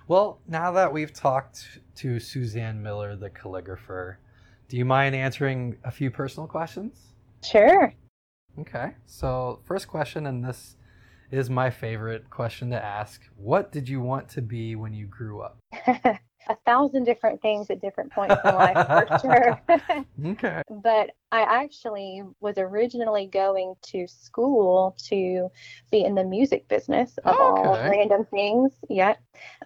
Well, 0.07 0.41
now 0.47 0.73
that 0.73 0.93
we've 0.93 1.13
talked 1.13 1.81
to 1.97 2.21
Suzanne 2.21 2.83
Miller, 2.83 3.17
the 3.17 3.31
calligrapher, 3.31 4.17
do 4.69 4.77
you 4.77 4.85
mind 4.85 5.15
answering 5.15 5.77
a 5.85 5.91
few 5.91 6.11
personal 6.11 6.47
questions? 6.47 6.99
Sure. 7.45 7.93
Okay. 8.59 8.93
So, 9.07 9.61
first 9.65 9.89
question, 9.89 10.27
and 10.27 10.45
this 10.45 10.77
is 11.31 11.51
my 11.51 11.71
favorite 11.71 12.29
question 12.31 12.71
to 12.71 12.83
ask 12.83 13.23
What 13.37 13.73
did 13.73 13.89
you 13.89 14.01
want 14.01 14.29
to 14.31 14.43
be 14.43 14.75
when 14.77 14.93
you 14.93 15.07
grew 15.07 15.41
up? 15.43 15.59
a 16.49 16.57
thousand 16.65 17.05
different 17.05 17.43
things 17.43 17.69
at 17.69 17.81
different 17.81 18.11
points 18.11 18.37
in 18.45 18.55
life 18.55 18.87
for 18.87 19.19
sure. 19.23 19.61
okay. 20.33 20.63
But 20.83 21.11
I 21.31 21.43
actually 21.43 22.23
was 22.41 22.57
originally 22.57 23.27
going 23.27 23.75
to 23.89 24.07
school 24.09 24.97
to 25.09 25.49
be 25.91 26.05
in 26.05 26.15
the 26.15 26.25
music 26.25 26.67
business 26.69 27.19
of 27.19 27.37
Oh, 27.39 27.57
all 27.57 27.73
random 27.91 28.25
things. 28.31 28.73
Yeah. 28.89 29.15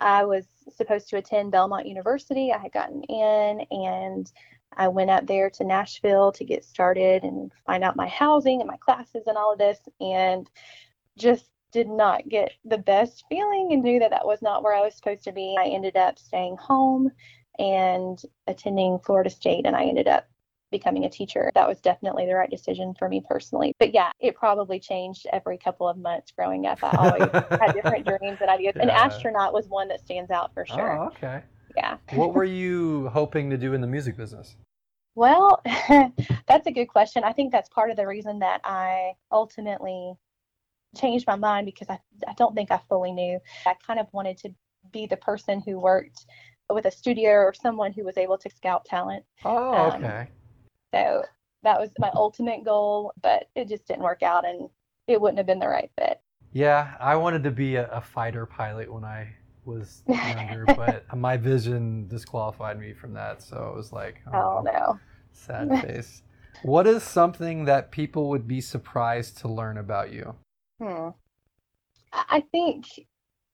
I 0.01 0.25
was 0.25 0.45
supposed 0.77 1.09
to 1.11 1.19
attend 1.19 1.53
Belmont 1.53 1.87
University. 1.87 2.53
I 2.53 2.59
had 2.59 2.73
gotten 2.73 3.03
in 3.05 3.65
and 3.71 4.33
I 4.77 4.89
went 4.89 5.11
up 5.11 5.27
there 5.27 5.51
to 5.51 5.65
Nashville 5.65 6.33
to 6.33 6.45
get 6.45 6.65
started 6.65 7.23
and 7.23 7.53
find 7.65 7.85
out 7.85 7.95
my 7.95 8.09
housing 8.09 8.61
and 8.61 8.69
my 8.69 8.79
classes 8.79 9.25
and 9.27 9.37
all 9.37 9.53
of 9.53 9.59
this 9.59 9.79
and 10.01 10.49
just 11.17 11.45
did 11.73 11.89
not 11.89 12.29
get 12.29 12.53
the 12.65 12.79
best 12.79 13.25
feeling 13.29 13.71
and 13.73 13.83
knew 13.83 13.99
that 13.99 14.11
that 14.11 14.27
was 14.27 14.43
not 14.43 14.63
where 14.63 14.75
I 14.75 14.81
was 14.81 14.95
supposed 14.95 15.25
to 15.25 15.33
be. 15.33 15.57
I 15.59 15.65
ended 15.65 15.97
up 15.97 16.19
staying 16.19 16.57
home 16.59 17.11
and 17.59 18.21
attending 18.47 18.99
Florida 19.05 19.31
State, 19.31 19.67
and 19.67 19.75
I 19.75 19.85
ended 19.85 20.09
up 20.09 20.27
becoming 20.71 21.05
a 21.05 21.11
teacher. 21.11 21.51
That 21.55 21.69
was 21.69 21.81
definitely 21.81 22.27
the 22.27 22.35
right 22.35 22.51
decision 22.51 22.95
for 22.99 23.09
me 23.09 23.23
personally. 23.29 23.75
But 23.79 23.95
yeah, 23.95 24.11
it 24.21 24.35
probably 24.35 24.81
changed 24.81 25.27
every 25.33 25.59
couple 25.59 25.89
of 25.89 25.97
months 25.99 26.33
growing 26.33 26.67
up. 26.67 26.79
I 26.83 26.97
always 26.97 27.31
had 27.61 27.75
different 27.75 28.07
dreams 28.21 28.39
and 28.41 28.51
ideas. 28.51 28.75
An 28.77 28.91
astronaut 28.91 29.53
was 29.53 29.69
one 29.69 29.89
that 29.89 30.01
stands 30.01 30.31
out 30.31 30.53
for 30.55 30.67
oh, 30.71 30.75
sure. 30.75 30.99
Oh, 30.99 31.07
okay. 31.09 31.43
Yeah. 31.77 31.97
What 32.15 32.35
were 32.35 32.45
you 32.45 33.09
hoping 33.09 33.51
to 33.51 33.57
do 33.57 33.75
in 33.75 33.81
the 33.81 33.87
music 33.87 34.17
business? 34.17 34.57
Well, 35.15 35.63
that's 36.49 36.67
a 36.67 36.73
good 36.73 36.87
question. 36.87 37.23
I 37.23 37.33
think 37.33 37.53
that's 37.53 37.69
part 37.69 37.91
of 37.91 37.97
the 37.97 38.07
reason 38.07 38.39
that 38.41 38.61
I 38.65 39.13
ultimately 39.31 40.15
changed 40.97 41.27
my 41.27 41.37
mind 41.37 41.67
because 41.67 41.89
I, 41.89 41.99
I 42.27 42.35
don't 42.35 42.55
think 42.55 42.71
I 42.71 42.81
fully 42.89 43.13
knew. 43.13 43.39
I 43.67 43.75
kind 43.87 44.01
of 44.01 44.07
wanted 44.13 44.39
to 44.39 44.51
be 44.93 45.07
the 45.07 45.17
person 45.17 45.63
who 45.65 45.79
worked 45.79 46.27
with 46.71 46.87
a 46.87 46.91
studio 46.91 47.31
or 47.33 47.55
someone 47.55 47.93
who 47.93 48.05
was 48.05 48.17
able 48.17 48.39
to 48.39 48.51
scout 48.51 48.85
talent. 48.85 49.25
Oh, 49.45 49.91
Um, 49.93 50.05
okay. 50.05 50.29
So 50.95 51.25
that 51.63 51.81
was 51.81 51.91
my 51.99 52.11
ultimate 52.15 52.65
goal, 52.65 53.13
but 53.23 53.49
it 53.55 53.69
just 53.69 53.87
didn't 53.87 54.03
work 54.03 54.23
out 54.23 54.45
and 54.47 54.69
it 55.07 55.21
wouldn't 55.21 55.39
have 55.39 55.47
been 55.47 55.59
the 55.59 55.69
right 55.69 55.91
fit. 55.99 56.21
Yeah, 56.53 56.95
I 57.01 57.17
wanted 57.17 57.45
to 57.45 57.51
be 57.51 57.77
a, 57.77 57.89
a 57.91 58.01
fighter 58.01 58.47
pilot 58.47 58.93
when 58.93 59.05
I 59.05 59.35
was 59.65 60.03
younger, 60.21 60.67
but 60.67 61.05
my 61.17 61.37
vision 61.37 62.09
disqualified 62.09 62.79
me 62.79 62.93
from 62.93 63.15
that. 63.15 63.43
So 63.43 63.69
it 63.73 63.77
was 63.77 63.93
like, 63.93 64.21
Oh 64.33 64.63
no. 64.65 65.01
sad 65.33 65.75
face. 65.75 66.23
What 66.63 66.87
is 66.87 67.03
something 67.03 67.65
that 67.65 67.91
people 67.91 68.29
would 68.29 68.47
be 68.47 68.61
surprised 68.61 69.39
to 69.39 69.49
learn 69.49 69.79
about 69.79 70.13
you? 70.13 70.37
Hmm. 70.83 71.11
I 72.13 72.43
think 72.51 72.87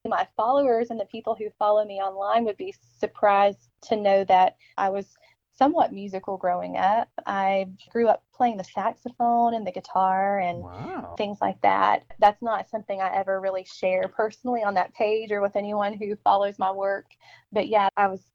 my 0.07 0.27
followers 0.35 0.89
and 0.89 0.99
the 0.99 1.05
people 1.05 1.35
who 1.35 1.49
follow 1.59 1.85
me 1.85 2.01
online 2.01 2.43
would 2.45 2.57
be 2.57 2.73
surprised 2.97 3.69
to 3.83 3.95
know 3.95 4.23
that 4.25 4.55
I 4.77 4.89
was 4.89 5.15
somewhat 5.53 5.93
musical 5.93 6.37
growing 6.37 6.77
up. 6.77 7.09
I 7.25 7.67
grew 7.91 8.07
up 8.07 8.23
playing 8.33 8.57
the 8.57 8.63
saxophone 8.63 9.53
and 9.53 9.67
the 9.67 9.71
guitar 9.71 10.39
and 10.39 10.63
Wow. 10.63 11.15
things 11.17 11.37
like 11.41 11.61
that. 11.61 12.05
That's 12.19 12.41
not 12.41 12.69
something 12.69 12.99
I 13.01 13.13
ever 13.15 13.39
really 13.39 13.65
share 13.65 14.07
personally 14.07 14.63
on 14.63 14.73
that 14.75 14.93
page 14.95 15.31
or 15.31 15.41
with 15.41 15.55
anyone 15.55 15.93
who 15.93 16.15
follows 16.23 16.57
my 16.57 16.71
work. 16.71 17.05
But 17.51 17.67
yeah, 17.67 17.89
I 17.95 18.07
was 18.07 18.31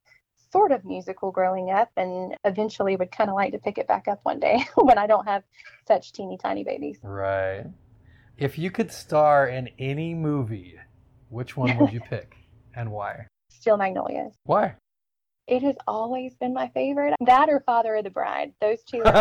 sort 0.52 0.70
of 0.70 0.84
musical 0.84 1.32
growing 1.32 1.70
up 1.70 1.90
and 1.96 2.36
eventually 2.44 2.96
would 2.96 3.10
kind 3.10 3.30
of 3.30 3.34
like 3.36 3.52
to 3.52 3.58
pick 3.58 3.78
it 3.78 3.88
back 3.88 4.06
up 4.06 4.20
one 4.22 4.38
day 4.38 4.64
when 4.76 4.98
I 4.98 5.06
don't 5.06 5.26
have 5.26 5.42
such 5.88 6.12
teeny 6.12 6.38
tiny 6.38 6.62
babies. 6.62 7.00
Right. 7.02 7.66
If 8.36 8.58
you 8.58 8.70
could 8.70 8.90
star 8.90 9.46
in 9.48 9.68
any 9.78 10.14
movie, 10.14 10.74
which 11.28 11.56
one 11.56 11.76
would 11.78 11.92
you 11.92 12.00
pick 12.00 12.36
and 12.74 12.90
why? 12.90 13.26
Steel 13.50 13.76
Magnolias. 13.76 14.34
Why? 14.44 14.74
It 15.46 15.62
has 15.62 15.76
always 15.86 16.34
been 16.36 16.54
my 16.54 16.68
favorite. 16.68 17.14
That 17.20 17.50
or 17.50 17.60
Father 17.66 17.94
of 17.96 18.04
the 18.04 18.10
Bride. 18.10 18.54
Those 18.62 18.82
two 18.82 19.02
are 19.04 19.12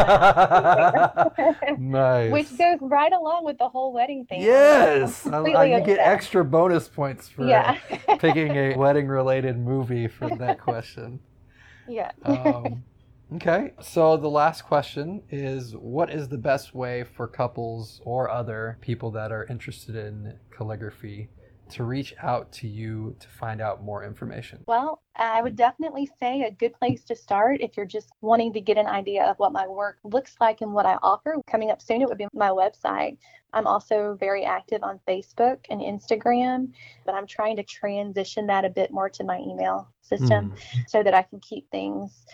my 1.38 1.76
nice. 1.78 2.32
Which 2.32 2.58
goes 2.58 2.78
right 2.82 3.12
along 3.12 3.43
with 3.43 3.58
the 3.58 3.67
whole 3.67 3.91
wedding 3.91 4.26
thing. 4.26 4.41
Yes, 4.41 5.28
I- 5.28 5.39
I- 5.41 5.65
you 5.65 5.86
get 5.86 5.99
extra 5.99 6.45
bonus 6.45 6.88
points 6.88 7.28
for 7.28 7.45
Yeah. 7.45 7.78
picking 8.19 8.56
a 8.56 8.76
wedding-related 8.78 9.58
movie 9.60 10.08
for 10.08 10.30
that 10.38 10.62
question. 10.62 11.19
yeah. 11.89 12.12
Um, 12.23 12.86
okay, 13.35 13.73
so 13.81 14.17
the 14.17 14.29
last 14.29 14.63
question 14.63 15.23
is: 15.29 15.75
What 15.75 16.11
is 16.11 16.27
the 16.29 16.37
best 16.37 16.73
way 16.73 17.03
for 17.03 17.27
couples 17.27 18.01
or 18.05 18.29
other 18.29 18.77
people 18.81 19.11
that 19.11 19.31
are 19.31 19.45
interested 19.45 19.95
in 19.95 20.37
calligraphy 20.51 21.29
to 21.69 21.83
reach 21.83 22.13
out 22.21 22.51
to 22.51 22.67
you 22.67 23.15
to 23.19 23.27
find 23.29 23.61
out 23.61 23.83
more 23.83 24.03
information? 24.03 24.63
Well, 24.67 25.01
I 25.15 25.41
would 25.41 25.55
definitely 25.55 26.09
say 26.19 26.41
a 26.43 26.51
good 26.51 26.73
place 26.73 27.03
to 27.05 27.15
start 27.15 27.61
if 27.61 27.77
you're 27.77 27.85
just 27.85 28.09
wanting 28.21 28.53
to 28.53 28.61
get 28.61 28.77
an 28.77 28.87
idea 28.87 29.23
of 29.25 29.37
what 29.39 29.53
my 29.53 29.67
work 29.67 29.97
looks 30.03 30.35
like 30.39 30.61
and 30.61 30.73
what 30.73 30.85
I 30.85 30.97
offer. 31.01 31.35
Coming 31.49 31.71
up 31.71 31.81
soon, 31.81 32.01
it 32.01 32.07
would 32.07 32.17
be 32.17 32.27
my 32.33 32.49
website. 32.49 33.17
I'm 33.53 33.67
also 33.67 34.17
very 34.19 34.43
active 34.43 34.83
on 34.83 34.99
Facebook 35.07 35.59
and 35.69 35.79
Instagram, 35.79 36.73
but 37.05 37.15
I'm 37.15 37.27
trying 37.27 37.55
to 37.57 37.63
transition 37.63 38.47
that 38.47 38.65
a 38.65 38.69
bit 38.69 38.91
more 38.91 39.09
to 39.09 39.23
my 39.23 39.37
email 39.39 39.87
system 40.01 40.51
Hmm. 40.51 40.79
so 40.87 41.01
that 41.03 41.13
I 41.13 41.21
can 41.21 41.39
keep 41.39 41.69
things 41.71 42.25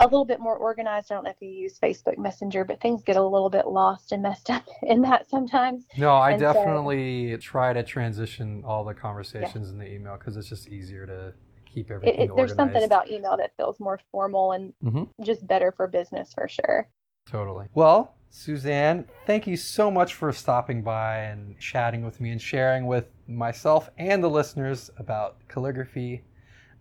a 0.00 0.04
little 0.04 0.24
bit 0.24 0.40
more 0.40 0.56
organized. 0.56 1.12
I 1.12 1.14
don't 1.14 1.24
know 1.24 1.30
if 1.30 1.40
you 1.40 1.48
use 1.48 1.78
Facebook 1.78 2.18
Messenger, 2.18 2.64
but 2.64 2.80
things 2.80 3.02
get 3.02 3.16
a 3.16 3.22
little 3.22 3.50
bit 3.50 3.66
lost 3.66 4.12
and 4.12 4.22
messed 4.22 4.50
up 4.50 4.64
in 4.82 5.02
that 5.02 5.28
sometimes. 5.28 5.84
No, 5.96 6.12
I 6.14 6.32
And 6.32 6.40
so- 6.40 6.52
definitely 6.52 7.36
try 7.38 7.72
to 7.72 7.82
transition 7.82 8.62
all 8.66 8.84
the 8.84 8.94
conversations 8.94 9.70
in 9.70 9.78
the 9.78 9.90
email 9.90 10.16
because 10.16 10.36
it's 10.36 10.48
just 10.48 10.68
easier 10.68 11.06
to 11.06 11.32
keep 11.66 11.90
It, 11.90 11.94
everything 11.94 12.20
it, 12.30 12.36
there's 12.36 12.54
something 12.54 12.82
about 12.82 13.10
email 13.10 13.36
that 13.36 13.56
feels 13.56 13.78
more 13.78 14.00
formal 14.10 14.52
and 14.52 14.72
Mhm. 14.82 15.08
just 15.22 15.46
better 15.46 15.70
for 15.70 15.86
business 15.86 16.32
for 16.32 16.48
sure. 16.48 16.88
Totally. 17.30 17.66
Well, 17.74 18.14
Suzanne, 18.30 19.06
thank 19.26 19.46
you 19.46 19.56
so 19.56 19.90
much 19.90 20.14
for 20.14 20.32
stopping 20.32 20.82
by 20.82 21.18
and 21.18 21.58
chatting 21.60 22.04
with 22.04 22.20
me 22.20 22.30
and 22.30 22.40
sharing 22.40 22.86
with 22.86 23.08
myself 23.28 23.90
and 23.98 24.22
the 24.22 24.30
listeners 24.30 24.90
about 24.98 25.36
calligraphy. 25.48 26.22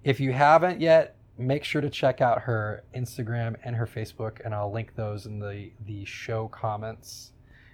If 0.03 0.19
you 0.19 0.31
haven't 0.31 0.79
yet, 0.79 1.17
make 1.39 1.63
sure 1.63 1.81
to 1.81 1.89
check 1.89 2.21
out 2.21 2.41
her 2.41 2.83
Instagram 2.95 3.55
and 3.63 3.75
her 3.75 3.87
Facebook, 3.87 4.43
and 4.43 4.53
I'll 4.53 4.71
link 4.71 4.95
those 4.95 5.25
in 5.25 5.39
the, 5.39 5.71
the 5.85 6.05
show 6.05 6.47
comments. 6.49 7.31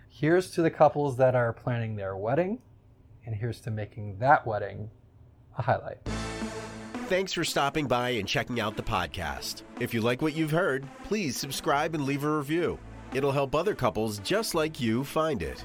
Here's 0.09 0.51
to 0.51 0.61
the 0.61 0.69
couples 0.69 1.17
that 1.17 1.35
are 1.35 1.51
planning 1.51 1.95
their 1.95 2.15
wedding, 2.15 2.59
and 3.25 3.35
here's 3.35 3.59
to 3.61 3.71
making 3.71 4.19
that 4.19 4.45
wedding 4.45 4.91
a 5.57 5.63
highlight. 5.63 5.97
Thanks 7.07 7.33
for 7.33 7.43
stopping 7.43 7.87
by 7.87 8.09
and 8.11 8.27
checking 8.27 8.59
out 8.59 8.77
the 8.77 8.83
podcast. 8.83 9.63
If 9.79 9.93
you 9.93 10.01
like 10.01 10.21
what 10.21 10.35
you've 10.35 10.51
heard, 10.51 10.87
please 11.03 11.35
subscribe 11.35 11.95
and 11.95 12.05
leave 12.05 12.23
a 12.23 12.37
review. 12.37 12.79
It'll 13.13 13.31
help 13.31 13.53
other 13.53 13.75
couples 13.75 14.19
just 14.19 14.55
like 14.55 14.79
you 14.79 15.03
find 15.03 15.41
it. 15.41 15.63